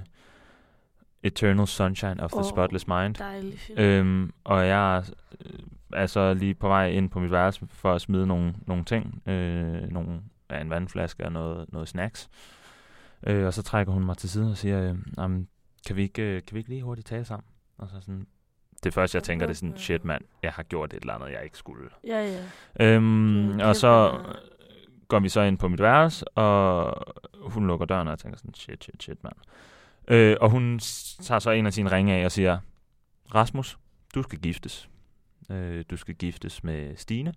[1.24, 3.16] Eternal Sunshine of the Spotless Mind.
[3.16, 3.80] Dejlig film.
[3.80, 5.02] Øhm, og jeg er,
[5.46, 5.60] øh,
[5.94, 9.22] er så lige på vej ind på mit værelse for at smide nogle, nogle ting.
[9.30, 10.22] Øh, nogle,
[10.52, 12.30] ja, en vandflaske og noget, noget snacks.
[13.28, 15.48] Øh, og så trækker hun mig til siden og siger, øh, "Jamen,
[15.88, 17.46] kan, vi ikke, øh, kan vi ikke lige hurtigt tale sammen?
[17.78, 18.28] Og så sådan,
[18.84, 21.32] det første, jeg tænker, det er sådan, shit mand, jeg har gjort et eller andet,
[21.32, 21.90] jeg ikke skulle.
[22.08, 22.26] Ja,
[22.80, 22.96] ja.
[22.96, 24.20] Øhm, og så
[25.12, 26.94] går vi så ind på mit værelse, og
[27.52, 29.36] hun lukker døren, og jeg tænker sådan, shit, shit, shit, mand.
[30.08, 30.80] Øh, og hun
[31.22, 32.60] tager så en af sine ringe af og siger,
[33.36, 33.78] Rasmus,
[34.16, 34.90] du skal giftes.
[35.50, 37.34] Øh, du skal giftes med Stine.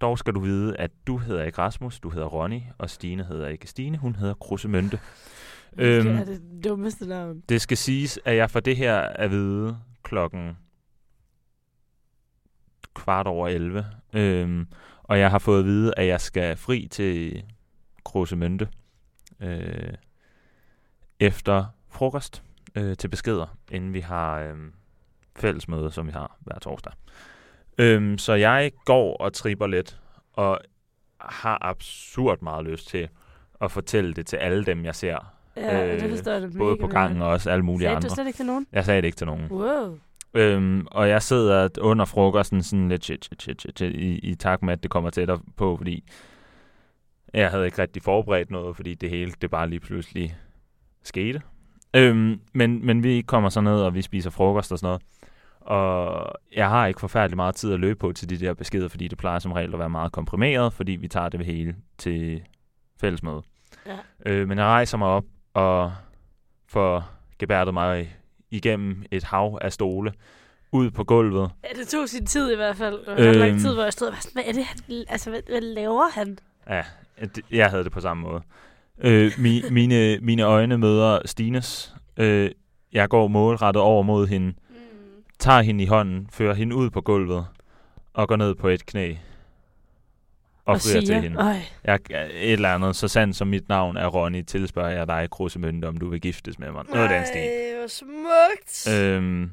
[0.00, 3.48] Dog skal du vide, at du hedder ikke Rasmus, du hedder Ronny, og Stine hedder
[3.48, 4.98] ikke Stine, hun hedder Krussemønte.
[5.76, 7.40] Det Øhm, er det dummeste navn.
[7.48, 10.56] det skal siges, at jeg får det her at vide klokken
[12.94, 13.86] kvart over 11.
[14.12, 14.66] Øhm,
[15.04, 17.44] og jeg har fået at vide, at jeg skal fri til
[18.04, 18.68] Krosemønte
[19.40, 19.94] øh,
[21.20, 22.42] efter frokost
[22.74, 24.54] øh, til beskeder, inden vi har øh,
[25.36, 26.92] fællesmøde, som vi har hver torsdag.
[27.78, 30.00] Øhm, så jeg går og tripper lidt,
[30.32, 30.58] og
[31.20, 33.08] har absurd meget lyst til
[33.60, 35.34] at fortælle det til alle dem, jeg ser.
[35.56, 38.08] Ja, øh, det forstår jeg da Både på gangen og også alle mulige Sagde andre.
[38.08, 38.66] du slet ikke til nogen?
[38.72, 39.46] Jeg sagde det ikke til nogen.
[39.50, 39.98] Wow.
[40.34, 44.34] Øhm, og jeg sidder under frokosten sådan lidt shit, shit, shit, shit, shit i, i
[44.34, 46.04] takt med, at det kommer tættere på, fordi
[47.34, 50.36] jeg havde ikke rigtig forberedt noget, fordi det hele, det bare lige pludselig
[51.02, 51.42] skete.
[51.96, 55.02] Øhm, men, men vi kommer så ned, og vi spiser frokost og sådan noget.
[55.60, 59.08] Og jeg har ikke forfærdelig meget tid at løbe på til de der beskeder, fordi
[59.08, 62.42] det plejer som regel at være meget komprimeret, fordi vi tager det hele til
[63.00, 63.42] fællesmøde.
[63.86, 63.96] Ja.
[64.26, 65.24] Øh, men jeg rejser mig op
[65.54, 65.92] og
[66.68, 67.04] får
[67.38, 68.16] gebærdet mig
[68.50, 70.12] igennem et hav af stole
[70.72, 71.50] ud på gulvet.
[71.64, 72.98] Ja, det tog sin tid i hvert fald.
[73.16, 75.04] Det var øhm, lang tid, hvor jeg stod og var sådan, hvad er det, han,
[75.08, 76.38] altså, hvad, hvad laver han?
[76.70, 76.82] Ja,
[77.20, 78.42] det- jeg havde det på samme måde.
[78.98, 81.94] Øh, mi, mine, mine øjne møder Stines.
[82.16, 82.50] Øh,
[82.92, 84.74] jeg går målrettet over mod hende, Mm.
[85.38, 87.46] tager hende i hånden, fører hende ud på gulvet
[88.14, 89.14] og går ned på et knæ.
[90.66, 91.40] Og, Og til siger, hende.
[91.40, 91.54] Øj,
[91.84, 91.98] Jeg,
[92.34, 95.96] et eller andet, så sandt som mit navn er Ronny, tilspørger jeg dig, Krussemønte, om
[95.96, 96.84] du vil giftes med mig.
[96.92, 97.48] Noget af den stil.
[97.78, 99.00] Hvor smukt.
[99.00, 99.50] Øhm,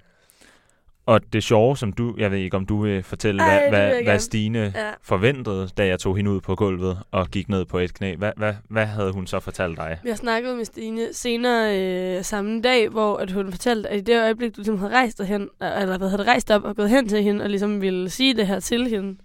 [1.05, 4.03] og det sjove, som du, jeg ved ikke, om du vil fortælle, Ej, hvad, hvad,
[4.03, 4.19] hvad.
[4.19, 4.91] Stine Ja.
[5.01, 8.15] forventede, da jeg tog hende ud på gulvet og gik ned på et knæ.
[8.15, 9.99] Hvad, hvad, hvad havde hun så fortalt dig?
[10.05, 14.21] Jeg snakkede med Stine senere øh, samme dag, hvor at hun fortalte, at i det
[14.21, 17.07] øjeblik, du ligesom havde rejst derhen, øh, eller hvad havde rejst op og gået hen
[17.09, 19.17] til hende, og ligesom ville sige det her til hende,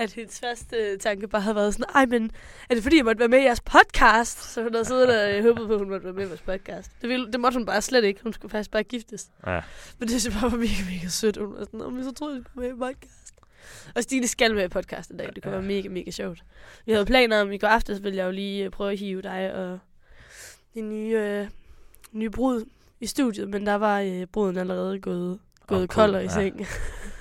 [0.00, 2.30] at hendes første tanke bare havde været sådan, ej, men
[2.70, 4.52] er det fordi, jeg måtte være med i jeres podcast?
[4.52, 6.40] Så hun havde siddet og øh, håbet på, at hun måtte være med i vores
[6.40, 6.90] podcast.
[7.00, 8.20] Det, ville, det måtte hun bare slet ikke.
[8.22, 9.30] Hun skulle faktisk bare giftes.
[9.46, 9.60] Ja.
[9.98, 11.36] Men det synes jeg bare var mega, mega sødt.
[11.36, 13.34] Hun var sådan, jeg så troede, jeg skulle med i podcast.
[13.94, 15.30] Og Stine skal være i podcast i dag.
[15.34, 15.58] Det kunne Ja.
[15.58, 16.42] være mega, mega sjovt.
[16.86, 19.22] Vi havde planer om, i går aftes ville jeg jo lige øh, prøve at hive
[19.22, 19.78] dig og
[20.74, 21.46] din nye, øh,
[22.12, 22.64] nye brud
[23.00, 26.30] i studiet, men der var øh, bruden allerede gået, gået kold og i ja.
[26.32, 26.66] seng.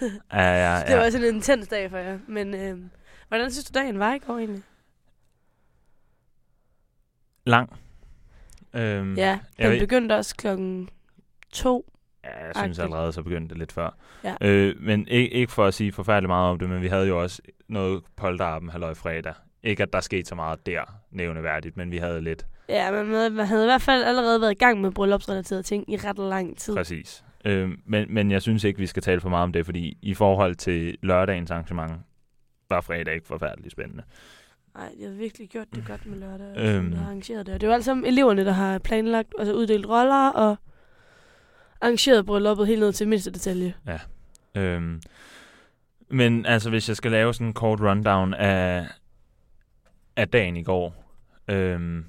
[0.34, 0.42] Ja,
[0.78, 1.10] ja, Det var ja.
[1.10, 2.20] sådan en intens dag for jer.
[2.28, 2.78] Men øh,
[3.28, 4.64] hvordan synes du, dagen var i går egentlig?
[7.46, 7.80] Lang.
[8.74, 10.90] Øhm, Ja, jeg den ved- begyndte også klokken
[11.52, 11.94] to.
[12.24, 13.90] Ja, jeg synes allerede, så begyndte det lidt før.
[14.24, 14.36] Ja.
[14.42, 17.22] Øh, men ikke, ikke for at sige forfærdeligt meget om det, men vi havde jo
[17.22, 19.34] også noget polterappen halvøj fredag.
[19.64, 20.82] Ikke at der skete så meget der,
[21.12, 24.56] nævneværdigt, men vi havde lidt Ja, men man havde i hvert fald allerede været i
[24.56, 26.76] gang med bryllupsrelaterede ting i ret lang tid.
[26.76, 27.24] præcis.
[27.46, 30.14] Øh, men, men jeg synes ikke, vi skal tale for meget om det, fordi i
[30.14, 31.92] forhold til lørdagens arrangement,
[32.70, 34.04] var fredag ikke forfærdeligt spændende.
[34.76, 36.92] Nej, jeg har virkelig gjort det godt med lørdag, Øhm.
[36.92, 37.54] der har arrangeret det.
[37.56, 40.56] Og det er jo alle sammen eleverne, der har planlagt, altså uddelt roller og
[41.82, 43.74] arrangeret brylluppet helt ned til mindste detalje.
[44.56, 45.02] Øhm,
[46.10, 48.88] men altså, hvis jeg skal lave sådan en kort rundown af,
[50.16, 51.16] af dagen i går.
[51.48, 52.06] Øhm,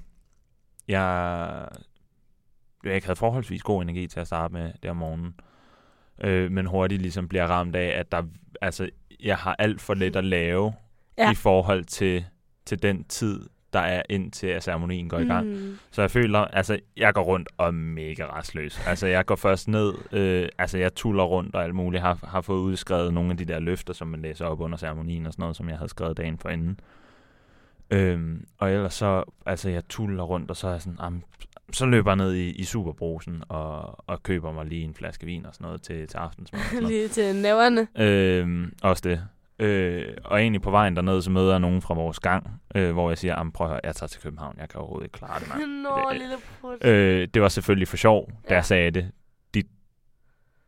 [0.89, 1.69] jeg,
[2.85, 5.35] jeg ikke havde forholdsvis god energi til at starte med der om morgenen.
[6.25, 8.23] Øh, men hurtigt ligesom bliver ramt af, at der,
[8.61, 8.89] altså,
[9.23, 10.73] jeg har alt for lidt at lave
[11.19, 11.33] Ja.
[11.33, 12.25] i forhold til,
[12.67, 13.41] til den tid,
[13.73, 15.47] der er indtil at ceremonien går i gang.
[15.47, 15.79] Mm.
[15.91, 18.87] Så jeg føler, altså, jeg går rundt og er mega restløs.
[18.87, 22.03] Altså, jeg går først ned, øh, altså, jeg tuller rundt og alt muligt.
[22.03, 25.27] Har, har fået udskrevet nogle af de der løfter, som man læser op under ceremonien
[25.27, 26.81] og sådan noget, som jeg havde skrevet dagen for inden.
[27.91, 31.23] Øhm, og ellers så, altså, jeg tuller rundt, og så er jeg sådan,
[31.73, 35.47] så løber jeg ned i, i Superbrosen og, og køber mig lige en flaske vin
[35.47, 36.61] og sådan noget til, til aftensmad.
[36.77, 36.83] og.
[36.91, 37.89] Lige til næverne.
[37.99, 39.23] Øhm, også det.
[39.67, 43.11] Øh, og egentlig på vejen derned, så møder jeg nogen fra vores gang, øh, hvor
[43.11, 45.41] jeg siger, "Am, prøv at høre, jeg tager til København, jeg kan overhovedet ikke klare
[45.41, 45.61] det, mand.
[45.83, 46.85] Nå, Det- lille prut.
[46.85, 48.55] Øh, det var selvfølgelig for sjov, da Ja.
[48.55, 49.11] jeg sagde det.
[49.55, 49.63] De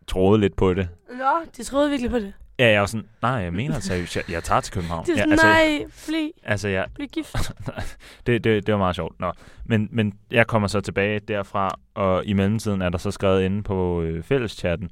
[0.06, 0.88] troede lidt på det.
[1.18, 1.24] Nå,
[1.56, 2.32] de troede virkelig på det.
[2.58, 5.06] Ja, jeg var sådan, nej, jeg mener det seriøst, jeg, jeg tager til København.
[5.06, 7.36] De er ja, sådan, nej, fly, altså, jeg, bliv gift.
[8.26, 9.20] det, det, det var meget sjovt.
[9.20, 9.32] Nå.
[9.64, 13.62] Men, men jeg kommer så tilbage derfra, og i mellemtiden er der så skrevet inde
[13.62, 14.90] på øh, fælleschatten,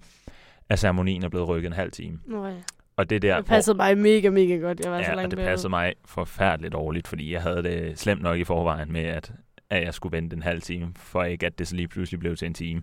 [0.68, 2.18] at ceremonien er blevet rykket en halv time.
[2.26, 2.54] Nå ja.
[2.96, 4.80] Og det der, Det passede mig mega, mega godt.
[4.80, 5.50] Jeg var så ja, langt og det bagud.
[5.50, 9.32] passede mig forfærdeligt dårligt, fordi jeg havde det slemt nok i forvejen med, at,
[9.70, 12.36] at jeg skulle vente en halv time, for ikke at det så lige pludselig blev
[12.36, 12.82] til en time.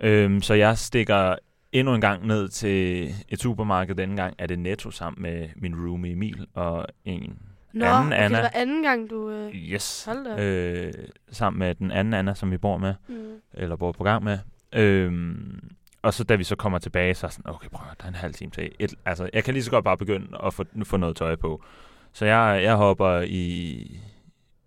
[0.00, 0.08] Ja.
[0.08, 1.34] Øhm, så jeg stikker
[1.78, 3.94] endnu en gang ned til et supermarked.
[3.94, 7.38] Denne gang er det Netto sammen med min roomie Emil og en
[7.72, 8.36] Nå, anden okay, Anna.
[8.36, 9.30] det var anden gang, du...
[9.30, 9.54] Øh...
[9.54, 10.04] Yes.
[10.04, 10.38] Hold da op.
[10.38, 10.92] Øh,
[11.30, 13.16] sammen med den anden Anna, som vi bor med, Mm.
[13.52, 14.38] eller bor på gang med.
[14.74, 15.70] Øhm,
[16.02, 18.14] og så da vi så kommer tilbage, så er sådan, okay, prøv der er en
[18.14, 18.70] halv time til.
[18.78, 21.64] Et, altså, jeg kan lige så godt bare begynde at få, få noget tøj på.
[22.12, 24.00] Så jeg, jeg hopper i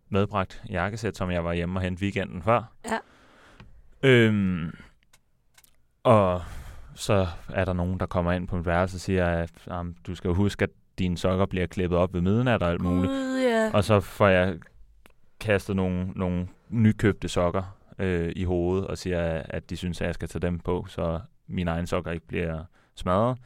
[0.10, 2.64] medbragt jakkesæt, som jeg var hjemme og hente weekenden før.
[2.86, 2.98] Ja.
[4.04, 4.72] Øhm,
[6.04, 6.42] og
[7.00, 9.52] så er der nogen, der kommer ind på mit værelse og siger, at
[10.08, 10.70] du skal jo huske, at
[11.00, 13.12] dine sokker bliver klippet op ved midnat og alt muligt.
[13.12, 13.72] Gud, ja.
[13.74, 14.56] Og så får jeg
[15.40, 20.14] kastet nogle, nogle nykøbte sokker øh, i hovedet og siger, at de synes, at jeg
[20.14, 22.64] skal tage dem på, så mine egne sokker ikke bliver
[22.96, 23.38] smadret.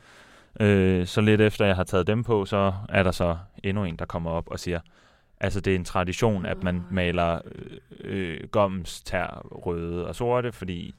[0.60, 3.96] Øh, så lidt efter jeg har taget dem på, så er der så endnu en,
[3.96, 4.80] der kommer op og siger,
[5.40, 10.52] altså det er en tradition, at man maler øh, øh, gommens tær røde og sorte,
[10.52, 10.96] fordi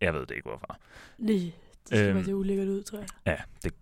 [0.00, 0.78] jeg ved det ikke hvorfor.
[1.18, 1.54] Lige
[1.90, 2.24] Det skal Øhm.
[2.24, 3.08] se ulækkert ud, tror jeg.
[3.26, 3.74] Ja, det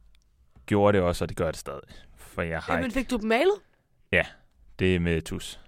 [0.66, 1.80] gjorde det også, og det gør det stadig.
[2.16, 2.94] For jeg har Jamen, ikke...
[2.94, 3.54] fik du dem malet?
[4.78, 5.60] Det er med tus.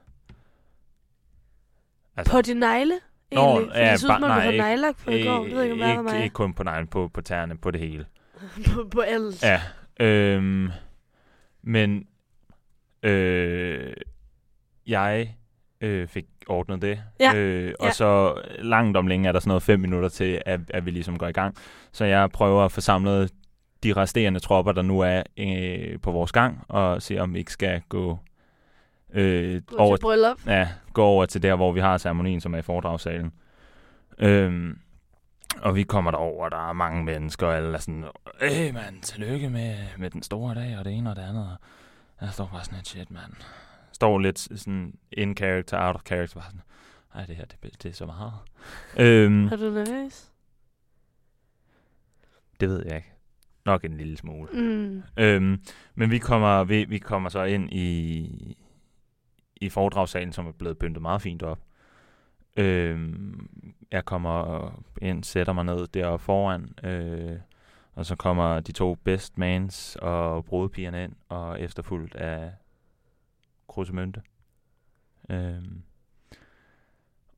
[2.31, 2.95] På din negle?
[3.33, 3.73] Nå, Egentlig?
[3.75, 5.43] Ja, det bare- som om du nej, ikke- neglelak på i går.
[5.45, 7.81] Det ved jeg ikke, var ikke, ikke kun på neglen, på, på tæerne, på det
[7.81, 8.07] hele.
[8.75, 9.43] på, på alt.
[9.43, 9.63] Ja,
[10.01, 10.69] øhm,
[11.63, 12.07] men
[13.03, 13.93] øh,
[14.87, 15.37] jeg
[15.85, 17.03] øh, fik ordnet det.
[17.21, 17.93] Ja, Øh, og ja.
[17.93, 21.19] så langt om længe er der sådan noget fem minutter til, at, at vi ligesom
[21.19, 21.57] går i gang.
[21.93, 23.31] Så jeg prøver at få samlet
[23.83, 27.53] de resterende tropper, der nu er øh, på vores gang, og se om vi ikke
[27.53, 28.19] skal gå,
[29.15, 30.47] øh, Gå over, til bryllup.
[30.47, 33.33] ja, gå over til der, hvor vi har ceremonien, som er i foredragssalen.
[34.19, 34.79] Øhm,
[35.63, 38.05] og vi kommer derover, og der er mange mennesker, og alle er sådan,
[38.43, 41.57] øh mand, tillykke med, med den store dag, og det ene og det andet.
[42.19, 43.33] Og jeg står bare sådan shit mand.
[43.95, 46.61] Står lidt sådan in character, out of character, bare sådan,
[47.15, 48.33] ej det her, det, det er så meget.
[48.99, 50.31] øhm, Er du nervøs?
[52.61, 53.11] det ved jeg ikke.
[53.65, 54.49] Nok en lille smule.
[54.53, 55.03] Mm.
[55.17, 55.61] Øhm,
[55.95, 58.57] men vi kommer, vi, vi kommer så ind i,
[59.57, 61.59] i foredragssalen, som er blevet pyntet meget fint op.
[62.57, 63.49] Øhm,
[63.91, 64.71] jeg kommer
[65.03, 67.39] ind, sætter mig ned deroppe foran, øh,
[67.93, 72.53] og så kommer de to best mans og brudepigerne ind, og efterfulgt af
[73.69, 74.23] Krusemønte.
[75.31, 75.83] Øhm,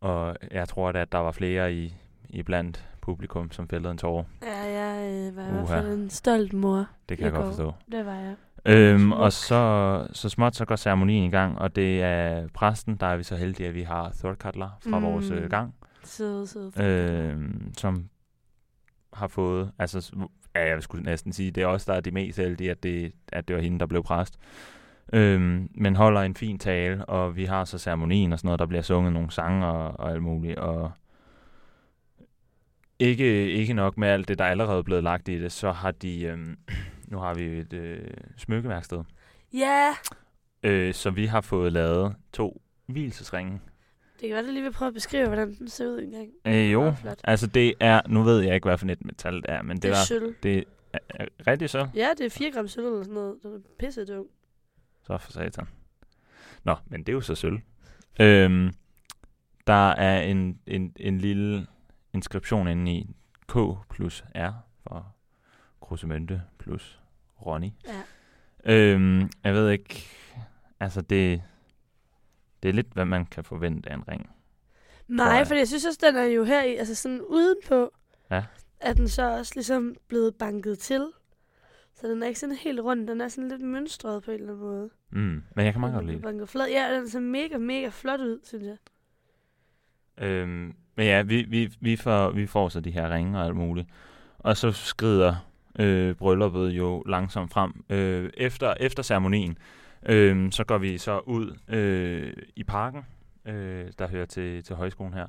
[0.00, 1.94] og jeg tror da, at der var flere i,
[2.28, 4.24] i blandt publikum, som fældede en tårer.
[4.42, 6.86] Ja, jeg øh, var i hvert fald en stolt mor.
[7.08, 7.74] Det kan I jeg godt forstå.
[7.92, 8.34] Det var jeg.
[8.68, 13.06] Øhm, og så, så småt så går ceremonien i gang, og det er præsten, der
[13.06, 15.04] er vi så heldige, at vi har Thorkatler fra mm.
[15.04, 15.74] vores øh, gang,
[16.04, 16.72] Søde, søde.
[16.82, 18.08] øhm, som
[19.12, 20.16] har fået, altså,
[20.54, 23.12] ja, jeg skulle næsten sige, det er også der er de mest heldige, at det,
[23.32, 24.38] at det var hende, der blev præst.
[25.12, 28.66] Øhm, men holder en fin tale, og vi har så ceremonien og sådan noget, der
[28.66, 30.90] bliver sunget nogle sange og, og alt muligt, og
[32.98, 35.90] ikke, ikke nok med alt det, der allerede er blevet lagt i det, så har
[35.90, 36.56] de, øhm,
[37.10, 39.02] nu har vi et øh, smykkeværksted,
[39.52, 39.94] Ja,
[40.62, 43.60] Øh, så vi har fået lavet to hvilesesringe.
[44.20, 46.28] det kan være, du lige vil prøve at beskrive, hvordan den ser ud engang.
[46.46, 47.20] Øh, jo, flot.
[47.24, 49.82] altså det er, nu ved jeg ikke, hvad for et metal det er, men det,
[49.82, 50.34] Det er var, sølv.
[50.42, 50.98] det er,
[51.46, 51.88] rigtigt så.
[51.94, 53.34] Ja, det er 4 gram sølv eller sådan noget.
[53.42, 54.26] Den er pisse tung.
[55.06, 55.68] Så for satan.
[56.64, 57.58] Nå, men det er jo så sølv.
[58.20, 58.72] Øhm,
[59.66, 61.66] der er en, en, en lille
[62.12, 63.16] inskription inde i
[63.48, 63.54] K
[63.90, 64.50] plus R
[64.82, 65.14] for
[65.80, 67.00] Krusemønte plus
[67.46, 67.70] Ronny.
[67.86, 68.02] Ja.
[68.74, 70.06] Øhm, jeg ved ikke,
[70.80, 71.42] altså det,
[72.62, 74.30] det er lidt, hvad man kan forvente af en ring.
[75.08, 77.90] Nej, for jeg synes også, den er jo her i, altså sådan udenpå,
[78.30, 78.44] Ja.
[78.80, 81.12] er den så også ligesom blevet banket til.
[82.00, 84.52] Så den er ikke sådan helt rund, den er sådan lidt mønstret på en eller
[84.52, 84.90] anden måde.
[85.10, 86.22] Mm, men jeg kan meget Den godt lide det.
[86.24, 86.68] banket flad.
[86.68, 88.76] Ja, den ser mega, mega flot ud, synes jeg.
[90.26, 93.56] Øhm, men ja, vi, vi, vi, får, vi får så de her ringe og alt
[93.56, 93.88] muligt.
[94.38, 95.34] Og så skrider
[95.78, 97.84] øh, brylluppet jo langsomt frem.
[97.90, 99.58] Øh, efter, efter ceremonien,
[100.08, 103.06] øh, så går vi så ud øh, i parken,
[103.44, 105.26] øh, der hører til, til højskolen her.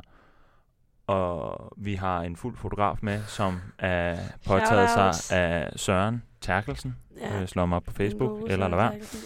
[1.07, 6.95] Og vi har en fuld fotograf med, som er påtaget sig af Søren Terkelsen.
[7.19, 7.35] Ja.
[7.35, 7.41] Ja.
[7.41, 8.69] Øh, slår mig op på Facebook, gode eller.
[8.69, 9.19] Søren Terkelsen,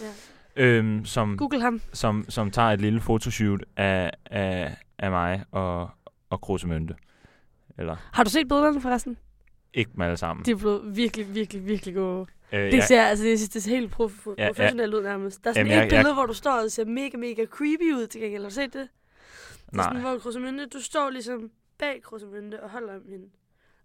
[0.56, 1.36] Øhm, som, Ja.
[1.36, 1.80] Google ham.
[1.92, 5.90] som, som tager et lille fotoshoot af, af, af mig og,
[6.30, 6.94] og Krusemønte.
[7.78, 9.16] Eller Har du set billederne forresten?
[9.74, 10.44] ikke med alle sammen.
[10.46, 12.26] De er blevet virkelig, virkelig, virkelig gode.
[12.52, 14.48] øh, Det ser, altså, jeg synes, det ser helt prof- Ja, ja.
[14.48, 15.44] professionelt ud nærmest.
[15.44, 17.44] Der er sådan Jamen, et jeg- billede, jeg- hvor du står og ser mega, mega
[17.46, 18.42] creepy ud til gengæld.
[18.42, 18.88] Har du set det?
[19.70, 20.10] Det er sådan, nej.
[20.10, 23.26] hvor Krusemynte, du står ligesom bag Krusemynte og holder om hende.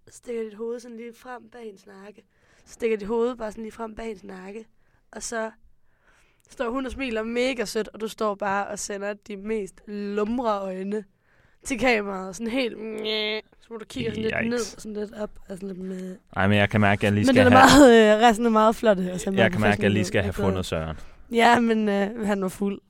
[0.07, 2.23] Og stikker dit hoved sådan lige frem bag hendes nakke.
[2.67, 4.65] Stikker dit hoved bare sådan lige frem bag hendes nakke.
[5.11, 5.51] Og så
[6.49, 10.59] står hun og smiler mega sødt, og du står bare og sender de mest lumre
[10.61, 11.03] øjne
[11.63, 12.35] til kameraet.
[12.35, 12.77] Sådan helt...
[12.77, 13.41] Nye.
[13.59, 14.49] Så må du kigge sådan lidt Yikes.
[14.49, 15.29] ned og sådan lidt op.
[15.49, 16.17] Og sådan lidt med.
[16.35, 17.79] nej, men jeg kan mærke, at jeg lige Men skal den er have...
[17.79, 18.99] meget, øh, resten er meget flot.
[18.99, 20.97] Altså, jeg kan mærke, at jeg lige skal have fundet Søren.
[21.31, 22.81] Ja, men øh, han var fuld.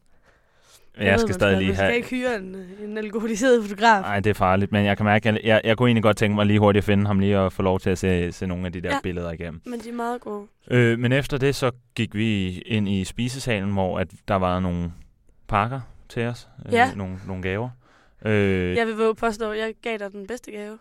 [0.98, 1.96] Jeg, jeg ved, skal stadig lige Man skal have...
[1.96, 4.02] ikke hyre en, en alkoholiseret fotograf.
[4.02, 6.36] Nej, det er farligt, men jeg kan mærke, at jeg, jeg kunne egentlig godt tænke
[6.36, 8.66] mig lige hurtigt at finde ham lige og få lov til at se, se nogle
[8.66, 9.00] af de der Ja.
[9.04, 9.62] billeder igennem.
[9.66, 10.48] Men de er meget gode.
[10.72, 14.92] Øh, men efter det, så gik vi ind i spisesalen, hvor at der var nogle
[15.48, 15.80] pakker
[16.10, 16.48] til os.
[16.66, 16.94] Øh, Ja.
[16.96, 17.70] nogle, nogle gaver.
[18.26, 20.78] Øh, Jeg vil våge påstå, at jeg gav dig den bedste gave.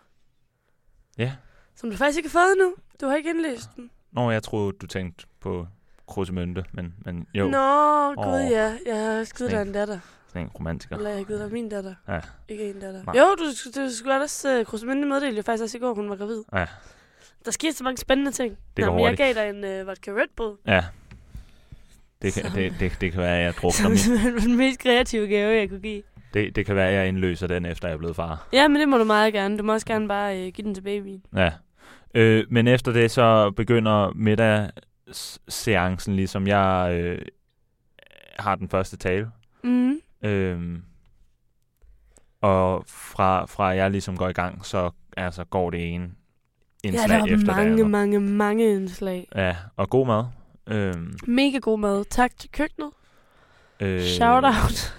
[1.17, 1.31] Ja.
[1.75, 2.73] Som du faktisk ikke har fået endnu.
[3.01, 3.89] Du har ikke indlæst den.
[4.11, 5.67] Nå, jeg troede, du tænkte på
[6.07, 8.51] Krusemønte, men, men jo, Nå, gud Åh.
[8.51, 8.73] ja.
[8.85, 9.99] Jeg har givet dig en datter.
[10.27, 10.95] sådan en romantiker.
[10.95, 11.93] Eller jeg har givet dig min datter.
[12.07, 12.19] Ja.
[12.49, 13.03] Ikke en datter.
[13.03, 13.15] Nej.
[13.17, 13.43] Jo, du,
[13.81, 14.59] du skulle også...
[14.59, 16.43] Uh, Krusminde meddelte jo faktisk også i går, hun var gravid.
[16.53, 16.65] Ja.
[17.45, 18.57] Der skete så mange spændende ting.
[18.77, 20.55] Det Nå, men jeg gav dig en uh, vodka Red Bull.
[20.67, 20.83] Ja.
[22.21, 24.33] Det kan, Som- det, det, det kan være, at jeg drukner Som min.
[24.33, 26.03] var den mest kreative gave, jeg kunne give.
[26.33, 28.47] Det, det kan være, at jeg indløser den, efter jeg er blevet far.
[28.53, 29.57] Ja, men det må du meget gerne.
[29.57, 31.23] Du må også gerne bare uh, give den til babyen.
[31.35, 31.51] Ja.
[32.13, 34.11] Øh, men efter det, så begynder
[35.07, 37.21] middagsseancen, ligesom jeg øh,
[38.39, 39.31] har den første tale.
[39.63, 39.99] Mm.
[40.23, 40.81] Øhm,
[42.41, 46.09] og fra, fra jeg ligesom går i gang, så altså, går det ene
[46.83, 47.89] Ja, indslag der var efter det mange, andet.
[47.89, 49.27] mange, mange indslag.
[49.35, 50.23] Ja, og god mad.
[50.67, 52.05] Øhm, Mega god mad.
[52.09, 52.89] Tak til køkkenet.
[53.79, 54.95] øh, Shout out.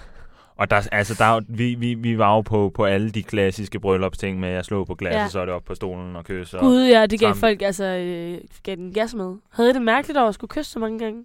[0.59, 3.81] Og der, altså, der, er vi, vi, vi var jo på, på alle de klassiske
[3.81, 5.29] bryllupsting med at slå på glasset, Ja.
[5.29, 6.59] så er det op på stolen og kysse.
[6.59, 7.41] Gud, ja, det gav sammen.
[7.41, 9.37] folk altså øh, gav den gas med.
[9.51, 11.25] Havde I det mærkeligt over at skulle kysse så mange gange?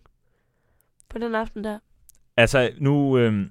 [1.09, 1.79] På den aften der.
[2.38, 3.49] Altså, nu øhm,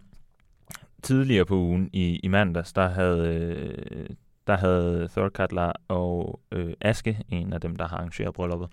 [1.02, 4.06] tidligere på ugen i, i mandags, der havde, øh,
[4.46, 8.68] der havde Thorkatla og øh, Aske, en af dem, der har arrangeret brylluppet,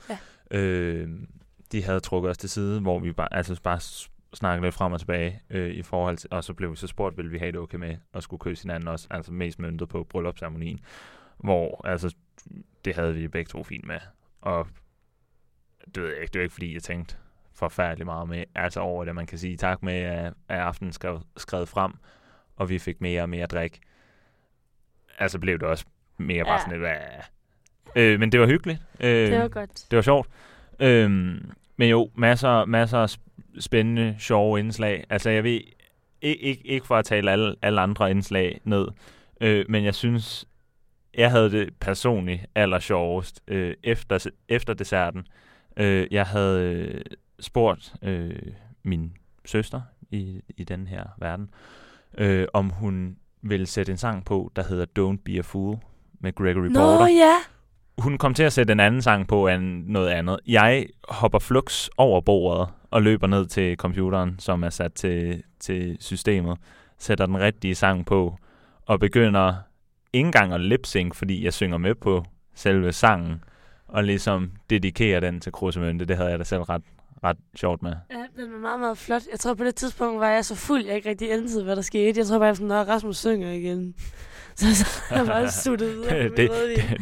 [0.52, 0.58] Ja.
[0.58, 1.10] øh,
[1.72, 3.80] de havde trukket os til side, hvor vi bare, altså bare
[4.34, 6.88] s- snakkede lidt frem og tilbage øh, i forhold til, og så blev vi så
[6.88, 9.90] spurgt, ville vi have det okay med at skulle kysse hinanden også, altså mest møntet
[9.90, 10.80] på bryllupsceremonien,
[11.38, 12.16] hvor altså,
[12.86, 14.00] det havde vi begge to fint med,
[14.42, 14.68] og
[15.96, 17.16] det ved jeg ikke, det var ikke fordi, jeg tænkte
[17.54, 21.22] forfærdeligt meget med, altså over det, man kan sige tak med, at, at aftenen skrev,
[21.38, 21.92] skrevet frem,
[22.56, 23.80] og vi fik mere og mere drik.
[25.20, 25.86] Altså blev det også
[26.18, 26.60] mere bare Ja.
[26.60, 27.26] sådan lidt,
[27.96, 28.80] øh, men det var hyggeligt.
[29.00, 29.86] Øh, Det var godt.
[29.92, 30.30] det var sjovt.
[30.80, 35.04] Øhm, men jo, masser, masser af sp- spændende, sjove indslag.
[35.10, 35.62] Altså, jeg ved,
[36.22, 38.88] ikke, ikke, ikke for at tale alle, alle andre indslag ned,
[39.42, 40.46] øh, men jeg synes,
[41.18, 45.28] jeg havde det personligt aller sjovest øh, efter, efter desserten.
[45.78, 47.02] Øh, jeg havde øh,
[47.40, 48.36] spurgt øh,
[48.84, 49.14] min
[49.46, 51.50] søster i, i den her verden,
[52.18, 55.78] øh, om hun ville sætte en sang på, der hedder Don't Be a Fool
[56.20, 57.36] med Gregory Nå Porter ja
[58.00, 60.40] hun kom til at sætte en anden sang på end noget andet.
[60.48, 65.98] Jeg hopper flux over bordet og løber ned til computeren, som er sat til, til
[66.00, 66.58] systemet,
[66.98, 68.38] sætter den rigtige sang på
[68.86, 69.54] og begynder
[70.14, 72.26] ikke engang at lip fordi jeg synger med på
[72.56, 73.44] selve sangen,
[73.88, 76.06] og ligesom dedikerer den til Krusemønte.
[76.06, 76.84] Det havde jeg da selv ret,
[77.24, 77.94] ret sjovt med.
[78.12, 79.22] Ja, den var meget, meget flot.
[79.32, 81.82] Jeg tror, på det tidspunkt var jeg så fuld, jeg ikke rigtig anede, hvad der
[81.82, 82.20] skete.
[82.20, 83.96] Jeg tror bare, jeg var sådan, at Rasmus synger igen.
[84.60, 84.86] Så, så
[85.16, 86.52] jeg bare suttet videre det, det,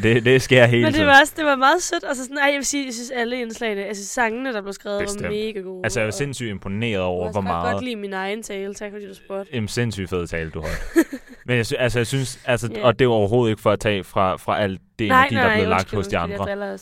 [0.03, 2.03] det, det sker hele Men det var også det var meget sødt.
[2.07, 5.01] Altså sådan, ej, jeg vil sige, jeg synes alle indslagene, altså sangene, der blev skrevet,
[5.01, 5.23] Bestemt.
[5.23, 5.81] var mega gode.
[5.83, 7.73] Altså, jeg er og- sindssygt imponeret og over, jeg hvor kan meget...
[7.73, 8.73] godt lide min egen tale.
[8.73, 9.55] Tak fordi du spurgte.
[9.55, 10.97] en sindssygt fed tale, du holdt.
[11.45, 12.85] Men jeg, sy- altså, jeg synes, altså, Ja.
[12.85, 15.53] og det er overhovedet ikke for at tage fra, fra alt det energi, der er
[15.55, 16.37] blevet lagt hos de Jeg andre.
[16.37, 16.77] bare.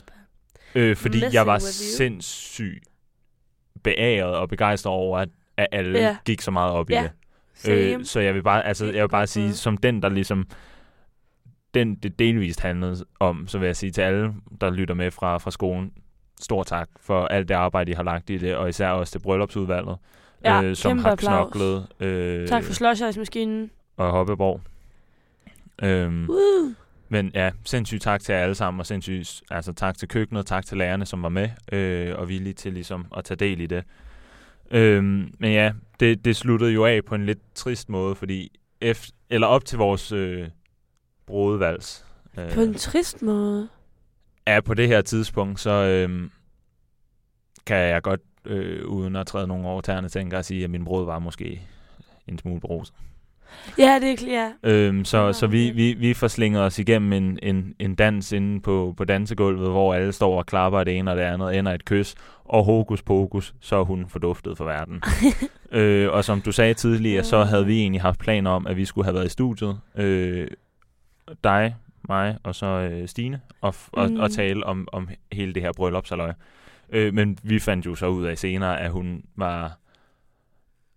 [0.76, 2.84] Øh, fordi Messing jeg var sindssygt
[3.84, 6.18] beæret og begejstret over, at, at alle ja.
[6.26, 7.02] gik så meget op i Ja.
[7.02, 7.12] det.
[7.70, 10.48] Øh, så jeg vil bare, altså, jeg vil bare sige, som den, der ligesom,
[11.74, 15.38] den det delvist handlede om, så vil jeg sige til alle, der lytter med fra,
[15.38, 15.92] fra skolen,
[16.42, 19.20] stor tak for alt det arbejde, I har lagt i det, og især også til
[19.20, 19.98] bryllupsudvalget,
[20.46, 21.52] Ja, øh, som har applaus.
[21.52, 21.88] knoklet.
[22.00, 23.72] Øh, Tak for slush-ice-maskinen.
[23.98, 24.62] og Hoppeborg.
[25.84, 26.74] Øhm, Woo!
[27.10, 30.66] men ja, sindssygt tak til jer alle sammen, og sindssygt altså, tak til køkkenet, tak
[30.66, 33.84] til lærerne, som var med, øh, og villige til ligesom at tage del i det.
[34.72, 39.12] Øhm, men ja, det, det sluttede jo af på en lidt trist måde, fordi efter,
[39.30, 40.48] eller op til vores øh,
[41.26, 42.06] brudevals,
[42.38, 43.70] øh, På en trist måde.
[44.46, 46.30] er på det her tidspunkt, så øh,
[47.66, 50.86] kan jeg godt, øh, uden at træde nogen over tæerne, tænke at sige, at min
[50.86, 51.62] brud var måske
[52.28, 52.96] en smule beruset.
[53.78, 54.52] Ja, det er klart.
[54.64, 58.32] Øhm, så Nå, så vi, vi, vi får slinget os igennem en, en, en dans
[58.32, 61.72] inde på, på dansegulvet, hvor alle står og klapper det ene og det andet, ender
[61.74, 62.16] et kys,
[62.46, 65.02] og hokus pokus, så er hun forduftet for verden.
[65.80, 68.86] øh, og som du sagde tidligere, så havde vi egentlig haft planer om, at vi
[68.86, 69.80] skulle have været i studiet.
[69.96, 70.48] Øh,
[71.44, 71.76] dig,
[72.10, 74.20] mig og så øh, Stine, og, og, Mm.
[74.20, 76.34] og tale om, om hele det her bryllupsaløj.
[76.90, 79.78] Øh, men vi fandt jo så ud af senere, at hun var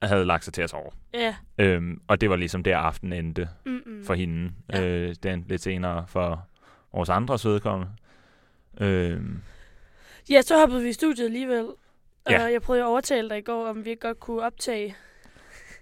[0.02, 0.90] havde lagt sig til at sove.
[1.14, 1.36] Ja.
[1.58, 4.04] Øhm, og det var ligesom der aften endte Mm-mm.
[4.04, 4.50] for hende.
[4.72, 4.82] Ja.
[4.86, 6.46] Øh, den lidt senere for
[6.92, 7.92] vores andre sødkommende.
[8.80, 9.38] Øhm,
[10.30, 11.66] Ja, så hoppede vi i studiet alligevel.
[12.30, 12.44] Ja.
[12.44, 14.96] Og jeg prøvede at overtale dig i går, om vi ikke godt kunne optage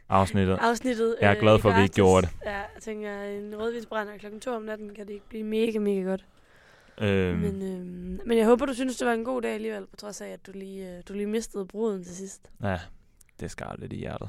[0.09, 0.59] afsnittet.
[0.61, 1.17] afsnittet.
[1.21, 2.33] Jeg er øh, glad for, at vi ikke gjorde det.
[2.45, 6.01] Ja, jeg tænker, en rødvinsbrænder klokken to om natten kan det ikke blive mega, mega
[6.01, 6.25] godt.
[7.01, 9.97] Øhm, Men, øhm, men jeg håber, du synes, det var en god dag alligevel, på
[9.97, 12.51] trods af, at du lige, øh, du lige mistede bruden til sidst.
[12.63, 12.79] ja,
[13.41, 14.29] det skar lidt i hjertet.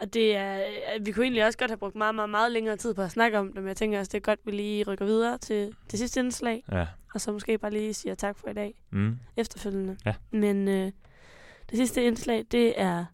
[0.00, 2.76] Og det er, øh, vi kunne egentlig også godt have brugt meget, meget, meget længere
[2.76, 4.50] tid på at snakke om det, men jeg tænker også, det er godt, at vi
[4.56, 6.86] lige rykker videre til det sidste indslag, Ja.
[7.14, 9.18] og så måske bare lige siger tak for i dag Mm.
[9.36, 9.96] efterfølgende.
[10.06, 10.14] Ja.
[10.30, 10.92] Men øh,
[11.70, 13.04] det sidste indslag, det er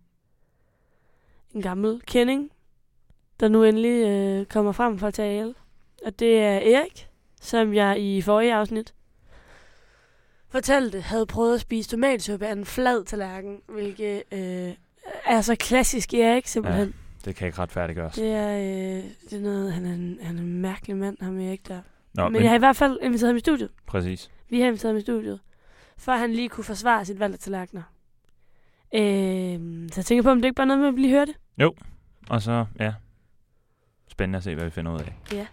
[1.54, 2.50] en gammel kending,
[3.40, 5.54] der nu endelig øh, kommer frem for at tale.
[6.06, 7.08] Og det er Erik,
[7.40, 8.94] som jeg i forrige afsnit
[10.50, 14.74] fortalte, havde prøvet at spise tomatsuppe af en flad tallerken, hvilket øh,
[15.26, 16.88] er så klassisk Erik simpelthen.
[16.88, 16.92] Ja.
[17.24, 18.14] Det kan ikke retfærdiggøres.
[18.14, 21.40] Det er, øh, det er noget, han er, en, han er en mærkelig mand, ham
[21.40, 21.80] Erik der.
[22.14, 23.70] Nå, men, men, jeg har i hvert fald inviteret ham i studiet.
[23.86, 24.30] præcis.
[24.48, 25.40] Vi har inviteret ham i studiet,
[25.98, 27.82] for han lige kunne forsvare sit valg af tallerkener.
[28.94, 31.28] Øhm, så jeg tænker på, om det ikke bare er noget med at blive hørt
[31.28, 31.36] det.
[32.30, 32.94] Og så, ja,
[34.08, 35.14] spændende at se, hvad vi finder ud af.
[35.32, 35.46] Ja.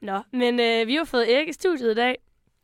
[0.00, 2.16] Nå, men øh, vi har fået Erik i studiet i dag,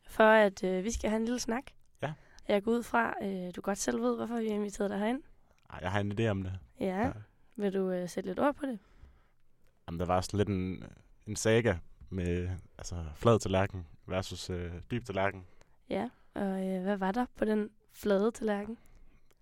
[0.06, 1.64] for at øh, vi skal have en lille snak.
[2.02, 2.12] Ja.
[2.48, 5.22] Jeg går ud fra, øh, du godt selv ved, hvorfor vi har inviteret dig herind.
[5.70, 6.52] Ej, jeg har en idé om det.
[6.80, 7.00] Ja.
[7.00, 7.12] Ja.
[7.56, 8.78] Vil du øh, sætte lidt ord på det?
[9.88, 10.84] Jamen, der var sådan lidt en,
[11.26, 11.76] en saga
[12.10, 15.46] med altså, flad tallerken versus øh, dyb tallerken.
[15.90, 16.08] Ja.
[16.34, 18.78] Og øh, hvad var der på den flade tallerken?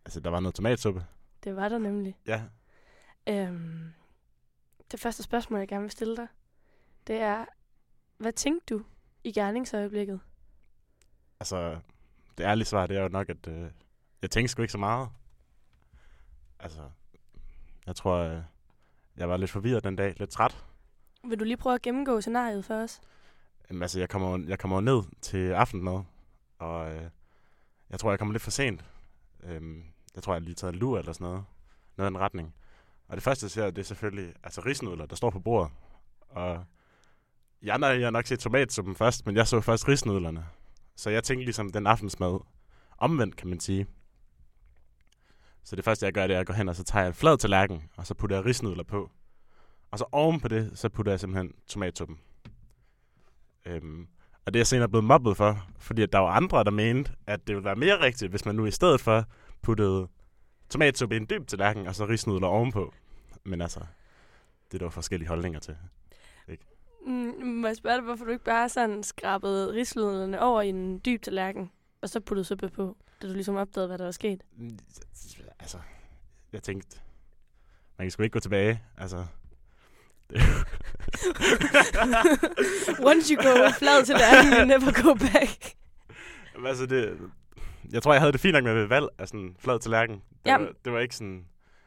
[0.04, 1.04] Altså, der var noget tomatsuppe.
[1.44, 2.16] Det var der nemlig.
[2.26, 2.42] Ja.
[3.28, 3.92] Øhm,
[4.92, 6.26] det første spørgsmål, jeg gerne vil stille dig,
[7.06, 7.44] det er,
[8.20, 8.84] hvad tænkte du
[9.24, 10.20] i gerningsøjeblikket?
[11.40, 11.78] Altså,
[12.38, 13.70] det ærlige svar, det er jo nok, at øh,
[14.22, 15.08] jeg tænkte sgu ikke så meget.
[16.58, 16.90] Altså,
[17.86, 18.42] jeg tror, øh,
[19.16, 20.64] jeg var lidt forvirret den dag, lidt træt.
[21.24, 23.00] Vil du lige prøve at gennemgå scenariet for os?
[23.70, 26.02] Jamen, altså, jeg kommer, jeg kommer ned til aftensmad,
[26.58, 27.10] og øh,
[27.90, 28.84] jeg tror, jeg kommer lidt for sent.
[29.42, 31.44] Øhm, jeg tror, jeg lige taget en lur eller sådan noget.
[31.96, 32.54] Noget i den retning.
[33.08, 35.72] Og det første, jeg ser, det er selvfølgelig altså risnudler, der står på bordet.
[36.20, 36.64] Og
[37.62, 40.46] jeg, nej, jeg har nok set tomatsuppen først, men jeg så først risnudlerne.
[40.96, 42.40] Så jeg tænkte ligesom den aftensmad
[42.98, 43.86] omvendt, kan man sige.
[45.64, 47.14] Så det første, jeg gør, det er at gå hen, og så tager jeg en
[47.14, 49.10] flad tallerken, og så putter jeg risnudler på.
[49.90, 52.18] Og så oven på det, så putter jeg simpelthen tomatsuppen.
[53.66, 54.06] Øhm,
[54.46, 57.12] og det er jeg senere blevet mobbet for, fordi at der var andre, der mente,
[57.26, 59.24] at det ville være mere rigtigt, hvis man nu i stedet for
[59.62, 60.08] puttede
[60.70, 62.94] tomatsuppe i en dyb tallerken, og så risnudler ovenpå.
[63.44, 63.80] Men altså,
[64.72, 65.76] det er der forskellige holdninger til.
[67.06, 70.98] Mm, må jeg spørge dig, hvorfor du ikke bare sådan skrabede rislyderne over i en
[70.98, 71.70] dyb tallerken,
[72.02, 74.42] og så puttede suppe på, da du ligesom opdagede, hvad der var sket?
[75.60, 75.78] Altså,
[76.52, 76.98] jeg tænkte,
[77.98, 78.82] man kan sgu ikke gå tilbage.
[78.98, 79.24] Altså,
[83.10, 85.74] Once you go flad tallerken, you never go back.
[86.54, 87.18] Jamen, altså det,
[87.92, 90.14] jeg tror, jeg havde det fint nok med valg af sådan flad tallerken.
[90.14, 90.66] Det, Jamen.
[90.66, 91.36] var, det var ikke sådan,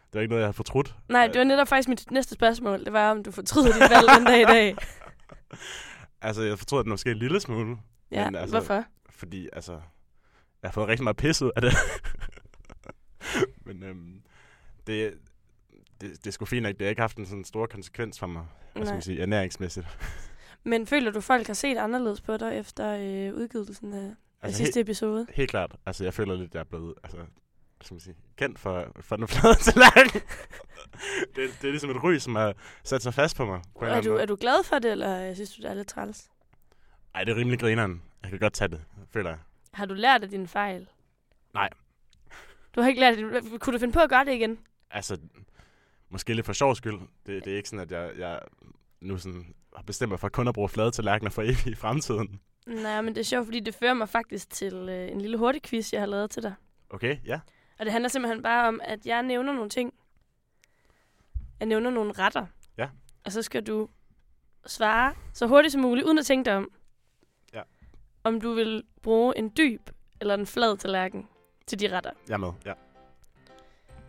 [0.05, 0.95] det var ikke noget, jeg havde fortrudt.
[1.09, 2.86] Nej, det var netop faktisk mit næste spørgsmål.
[2.86, 4.76] Det var, om du fortryder dit valg den dag i dag.
[6.22, 7.78] Altså, jeg fortrød den måske en lille smule.
[8.12, 8.86] Ja, Men altså- hvorfor?
[9.10, 9.72] Fordi, altså,
[10.62, 11.74] jeg har fået rigtig meget pis ud af det.
[13.66, 14.22] Men øhm,
[14.88, 15.14] det,
[16.01, 16.74] det, det er sgu fint nok.
[16.74, 19.88] Det har ikke haft en sådan stor konsekvens for mig, hvad skal man sige, ernæringsmæssigt.
[20.64, 24.58] Men føler du, folk har set anderledes på dig efter øh, udgivelsen af, af Altså,
[24.58, 25.28] sidste episode?
[25.34, 25.76] Helt klart.
[25.86, 27.18] Altså, jeg føler lidt, at jeg er blevet, altså,
[27.84, 30.21] skal man sige, kendt for, for den flade tallerken.
[31.36, 32.53] det, det er ligesom et ry, som har
[32.84, 33.61] sat sig fast på mig.
[33.79, 35.73] På en eller Er du, er du glad for det, eller synes du, det er
[35.73, 36.29] lidt træls?
[37.15, 38.01] Ej, det er rimelig grineren.
[38.23, 39.39] Jeg kan godt tage det, føler jeg.
[39.73, 40.88] Har du lært af dine fejl?
[41.53, 41.69] Nej.
[42.75, 43.59] Du har ikke lært dine...
[43.59, 44.59] Kunne du finde på at gøre det igen?
[44.91, 45.17] Altså,
[46.09, 46.99] måske lidt for sjov skyld.
[47.25, 48.39] Det, det er ikke sådan, at jeg, jeg
[49.01, 52.39] nu sådan har bestemt mig for kun at bruge flade tallerkener for evigt i fremtiden.
[52.67, 55.61] Nej, men det er sjovt, fordi det fører mig faktisk til øh, en lille hurtig
[55.61, 56.53] quiz, jeg har lavet til dig.
[56.89, 57.39] Okay, ja.
[57.84, 59.93] Og det handler simpelthen bare om, at jeg nævner nogle ting.
[61.59, 62.45] Jeg nævner nogle retter.
[62.77, 62.89] Ja.
[63.25, 63.89] Og så skal du
[64.65, 66.71] svare så hurtigt som muligt, uden at tænke dig om.
[67.53, 67.61] Ja.
[68.23, 69.89] Om du vil bruge en dyb
[70.21, 71.27] eller en flad tallerken
[71.67, 72.11] til de retter.
[72.27, 72.73] Jeg er med, ja.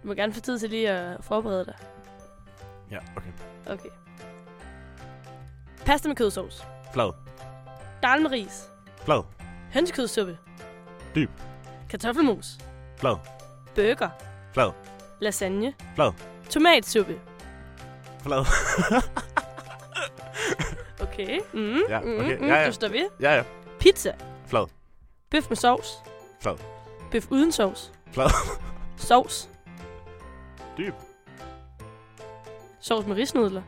[0.03, 1.77] Du må gerne få tid til lige at forberede dig.
[2.91, 3.33] Ja, okay.
[3.67, 3.91] Okay.
[5.87, 6.65] Pasta med kødsovs.
[6.93, 7.13] Flad.
[8.03, 8.69] Dal med ris.
[9.05, 9.23] Flad.
[9.73, 10.39] Hønsekødssuppe.
[11.15, 11.31] Dyb.
[11.89, 12.59] Kartoffelmos.
[12.97, 13.34] Flad.
[13.75, 14.09] Burger.
[14.53, 14.73] Flad.
[15.21, 15.75] Lasagne.
[15.95, 16.13] Flad.
[16.51, 17.21] Tomatsuppe.
[18.23, 18.45] Flad.
[21.01, 21.41] Okay.
[21.53, 22.37] Mm, Ja, mm, okay.
[22.39, 22.67] Mm, Ja, ja.
[22.67, 23.09] Du står ved.
[23.21, 23.43] ja, ja.
[23.81, 24.13] Pizza.
[24.47, 24.67] Flad.
[25.31, 26.03] Bøf med sovs.
[26.41, 26.57] Flad.
[27.11, 27.93] Bøf uden sovs.
[28.13, 28.31] Flad.
[28.97, 29.49] Sovs.
[30.79, 30.95] Dyb.
[32.81, 33.63] Sovs med risnudler.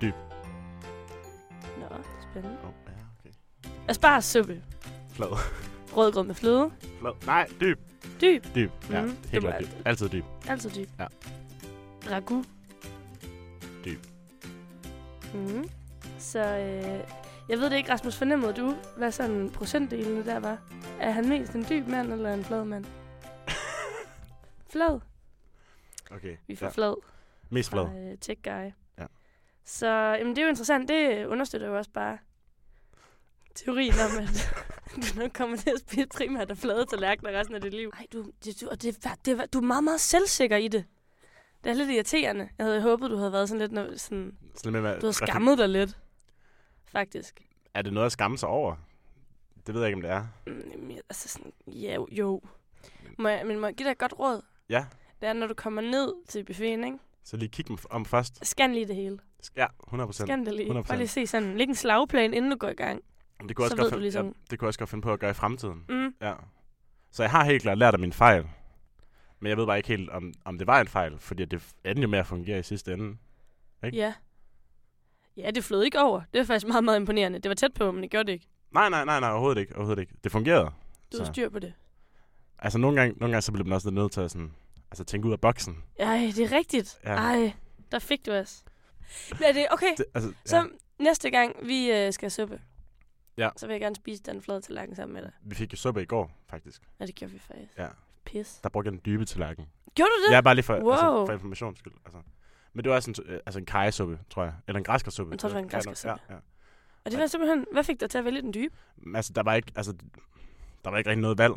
[0.00, 0.14] Dyb.
[1.78, 1.86] Nå,
[2.30, 2.56] spændende.
[2.64, 3.34] Oh, ja, okay.
[3.88, 4.62] Aspargessuppe.
[5.12, 5.28] Flad.
[5.96, 6.70] Rødgrød med fløde.
[7.00, 7.12] Flad.
[7.26, 7.78] Nej, dyb.
[8.20, 8.44] Dyb.
[8.54, 8.70] Dyb.
[8.90, 9.16] Ja, Mhm.
[9.30, 9.68] helt klart dyb.
[9.84, 10.24] Altid dyb.
[10.48, 10.88] Altid dyb.
[10.98, 11.06] Ja.
[12.10, 12.44] Ragu.
[13.84, 13.98] Dyb.
[15.34, 15.68] Mm.
[16.18, 17.00] Så øh,
[17.48, 20.58] jeg ved det ikke, Rasmus, fornemmede du, hvad sådan procentdelene der var?
[21.00, 22.84] Er han mest en dyb mand eller en flad mand?
[24.72, 25.00] flad.
[26.10, 26.36] Okay.
[26.46, 26.70] Vi får ja.
[26.72, 26.94] flad
[27.50, 27.84] Mest flad.
[27.86, 28.72] fra øh, Tech Guy.
[28.98, 29.06] Ja.
[29.64, 30.88] Så jamen, det er jo interessant.
[30.88, 32.18] Det understøtter jo også bare
[33.54, 34.54] teorien om, at
[35.14, 37.90] du nok kommer til at spise primært af flade tallerkener resten af dit liv.
[37.98, 40.84] Ej, du, det, du, og det, det, du er meget, meget selvsikker i det.
[41.64, 42.48] Det er lidt irriterende.
[42.58, 43.72] Jeg havde håbet, du havde været sådan lidt...
[43.72, 45.98] når- Sådan, Sådan med, du havde skammet dig lidt.
[46.84, 47.40] Faktisk.
[47.74, 48.76] Er det noget at skamme sig over?
[49.66, 50.26] Det ved jeg ikke, om det er.
[50.46, 52.40] Mm, altså sådan, ja, jo.
[53.18, 54.42] Må jeg, men må jeg give dig et godt råd?
[54.68, 54.86] Ja.
[55.20, 56.98] det er, når du kommer ned til buffeten, ikke?
[57.24, 58.46] Så lige kig om først.
[58.46, 59.18] Scan lige det hele.
[59.56, 60.28] Ja, 100 procent.
[60.28, 60.70] Scan det lige.
[60.70, 60.82] 100%.
[60.82, 63.02] Bare lige se sådan, læg en slagplan, inden du går i gang.
[63.48, 65.12] Det kunne, så også godt du finde, ligesom- ja, det kunne også godt finde på
[65.12, 65.84] at gøre i fremtiden.
[65.88, 66.14] Mm.
[66.20, 66.34] Ja.
[67.10, 68.46] Så jeg har helt klart lært af min fejl.
[69.40, 72.02] Men jeg ved bare ikke helt, om, om det var en fejl, fordi det endte
[72.02, 73.16] jo med at fungere i sidste ende.
[73.84, 73.96] Ikke?
[73.98, 74.14] Ja.
[75.36, 76.20] Ja, det flød ikke over.
[76.32, 77.38] Det var faktisk meget, meget imponerende.
[77.38, 78.48] Det var tæt på, men det gjorde det ikke.
[78.70, 79.76] Nej, nej, nej, nej, overhovedet ikke.
[79.76, 80.14] Overhovedet ikke.
[80.24, 80.64] Det fungerede.
[80.64, 80.70] Du
[81.16, 81.18] Så.
[81.18, 81.72] havde styr på det.
[82.58, 84.52] Altså nogle gange, nogle gange så bliver man også nødt til at sådan,
[84.90, 85.84] altså, tænke ud af boksen.
[85.98, 86.98] Ej, det er rigtigt.
[87.04, 87.14] Ja.
[87.14, 87.52] Ej,
[87.92, 88.64] der fik du os.
[89.30, 89.94] Men er det okay?
[89.98, 90.64] Det, altså, Så ja.
[90.98, 92.60] næste gang, vi øh, skal suppe,
[93.38, 93.50] Ja.
[93.56, 95.30] så vil jeg gerne spise den flade tallerken sammen med dig.
[95.42, 96.82] Vi fik jo suppe i går, faktisk.
[97.00, 97.78] Ja, det gjorde vi faktisk.
[97.78, 97.88] Ja.
[98.24, 98.60] Pis.
[98.62, 99.66] Der brugte jeg den dybe tallerken.
[99.94, 100.34] Gjorde du det?
[100.36, 101.26] Ja, bare lige for, altså, Wow.
[101.26, 101.92] for informations skyld.
[102.04, 102.18] Altså.
[102.72, 104.54] Men det var en, øh, altså en kajsuppe, tror jeg.
[104.68, 105.30] Eller en græskarsuppe.
[105.32, 106.22] Jeg tror, det var en græskarsuppe.
[106.28, 106.40] Ja, ja.
[107.04, 108.74] Og det var simpelthen, hvad fik dig til at vælge den dybe?
[109.14, 109.92] Altså, der var ikke, altså,
[110.84, 111.54] der var ikke rigtig noget valg.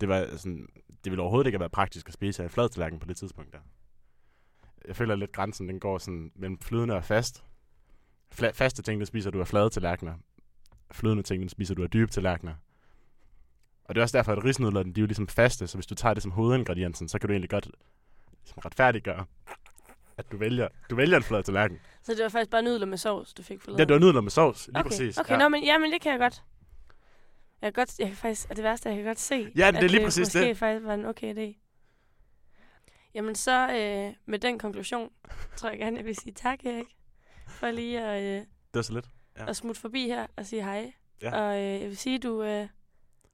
[0.00, 0.68] Det var sådan,
[1.04, 3.16] det ville overhovedet ikke have været praktisk at spise af en flad tallerken på det
[3.16, 3.58] tidspunkt der.
[4.88, 7.44] Jeg føler lidt, grænsen den går sådan mellem flydende og fast.
[8.34, 10.14] Fla- faste ting, det spiser du af flade tallerkener.
[10.94, 12.54] Flydende ting, det spiser du af dybe tallerkener.
[13.84, 15.94] Og det er også derfor, at risnudlerne, de er jo ligesom faste, så hvis du
[15.94, 17.68] tager det som hovedingrediensen, så kan du egentlig godt
[18.42, 19.24] ligesom retfærdiggøre,
[20.16, 21.78] at du vælger, du vælger en flad tallerken.
[22.02, 23.78] Så det var faktisk bare nudler med sovs, du fik forladet?
[23.78, 24.88] Ja, det var nudler med sovs, lige okay.
[24.90, 25.18] præcis.
[25.18, 25.38] Okay, ja.
[25.38, 26.42] nå, men, ja, men det kan jeg godt.
[27.62, 29.56] Jeg kan godt, jeg kan faktisk, og det værste, jeg kan godt se, Ja, det
[29.60, 30.58] er at lige det præcis måske det.
[30.58, 31.60] faktisk var en okay idé.
[33.14, 35.10] Jamen så, øh, med den konklusion,
[35.56, 36.86] tror jeg gerne, jeg vil sige tak, Erik,
[37.48, 39.06] for lige at, øh, Det var så lidt.
[39.38, 39.48] Ja.
[39.48, 40.92] at smutte forbi her og sige hej.
[41.22, 41.40] Ja.
[41.42, 42.66] Og øh, jeg vil sige, du, øh,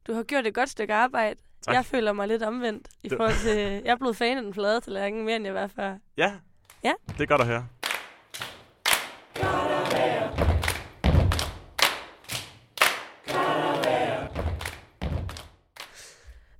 [0.06, 1.40] du har gjort et godt stykke arbejde.
[1.62, 1.74] Tak.
[1.74, 4.54] Jeg føler mig lidt omvendt i Det- forhold til, jeg er blevet fan af den
[4.54, 5.96] flade tallerken, mere end jeg var før.
[6.16, 6.32] Ja.
[6.84, 6.92] Ja.
[7.08, 7.66] Det er godt at høre.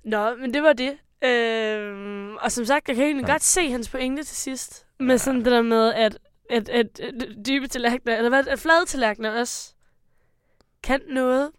[0.03, 0.97] Nå, men det var det.
[1.23, 3.31] Øhm, og som sagt, jeg kan egentlig Ja.
[3.31, 4.85] godt se hans pointe til sidst.
[4.99, 6.17] Med sådan det der med, at,
[6.51, 7.13] at, at, at
[7.47, 9.73] dybe tallerkener, eller hvad, at flade tallerkener også
[10.83, 11.51] kan noget.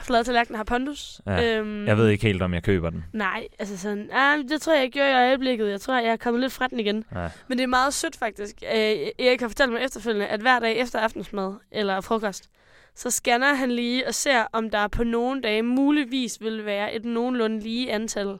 [0.00, 1.20] Flade tallerkener har pondus.
[1.26, 3.04] Ja, øhm, Jeg ved ikke helt, om jeg køber den.
[3.12, 5.70] Nej, altså sådan, ah, det tror jeg, jeg gjorde i øjeblikket.
[5.70, 7.04] Jeg tror, jeg er kommet lidt fra den igen.
[7.14, 7.28] Ja.
[7.48, 8.62] Men det er meget sødt faktisk.
[8.62, 8.78] Øh,
[9.18, 12.50] Erik har fortalt mig efterfølgende, at hver dag efter aftensmad eller frokost,
[12.94, 17.04] så scanner han lige og ser, om der på nogle dage muligvis vil være et
[17.04, 18.38] nogenlunde lige antal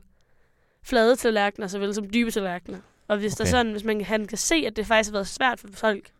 [0.84, 2.78] flade tallerkener, såvel som dybe tallerkener.
[3.10, 3.44] Og hvis okay.
[3.44, 6.10] der sådan, hvis man, han kan se, at det faktisk har været svært for folk,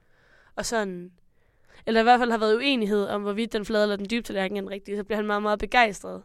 [0.56, 1.12] og sådan,
[1.86, 4.56] eller i hvert fald har været uenighed om, hvorvidt den flade eller den dybe tallerken
[4.56, 6.22] er den rigtige, så bliver han meget, meget begejstret.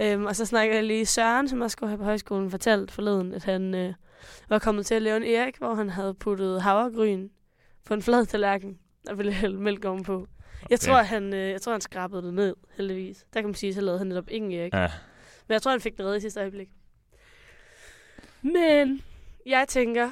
[0.00, 3.34] Øhm, og så snakker jeg lige Søren, som også går her på højskolen, fortalt forleden,
[3.34, 3.94] at han øh,
[4.48, 7.28] var kommet til at lave en Erik, hvor han havde puttet havregryn
[7.84, 8.78] på en flad tallerken
[9.08, 10.16] og ville hælde mælk ovenpå.
[10.16, 10.70] Okay.
[10.70, 13.26] Jeg, tror, han, øh, jeg tror, han skrabede det ned, heldigvis.
[13.34, 14.74] Der kan man sige, så lavede han netop ingen Erik.
[14.74, 14.90] Ja.
[15.48, 16.68] Men jeg tror, han fik den reddet i sidste øjeblik.
[18.42, 19.02] Men
[19.46, 20.10] jeg tænker,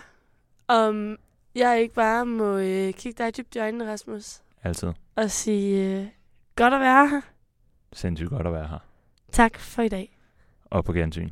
[0.68, 1.16] om
[1.55, 4.93] jeg ikke bare må øh, kigge dig dybt i øjnene, Rasmus, Altid.
[5.16, 6.07] og sige, øh,
[6.57, 7.20] godt at være her.
[7.93, 8.79] Sindssygt godt at være her.
[9.33, 10.18] Tak for i dag.
[10.64, 11.31] Og på gensyn.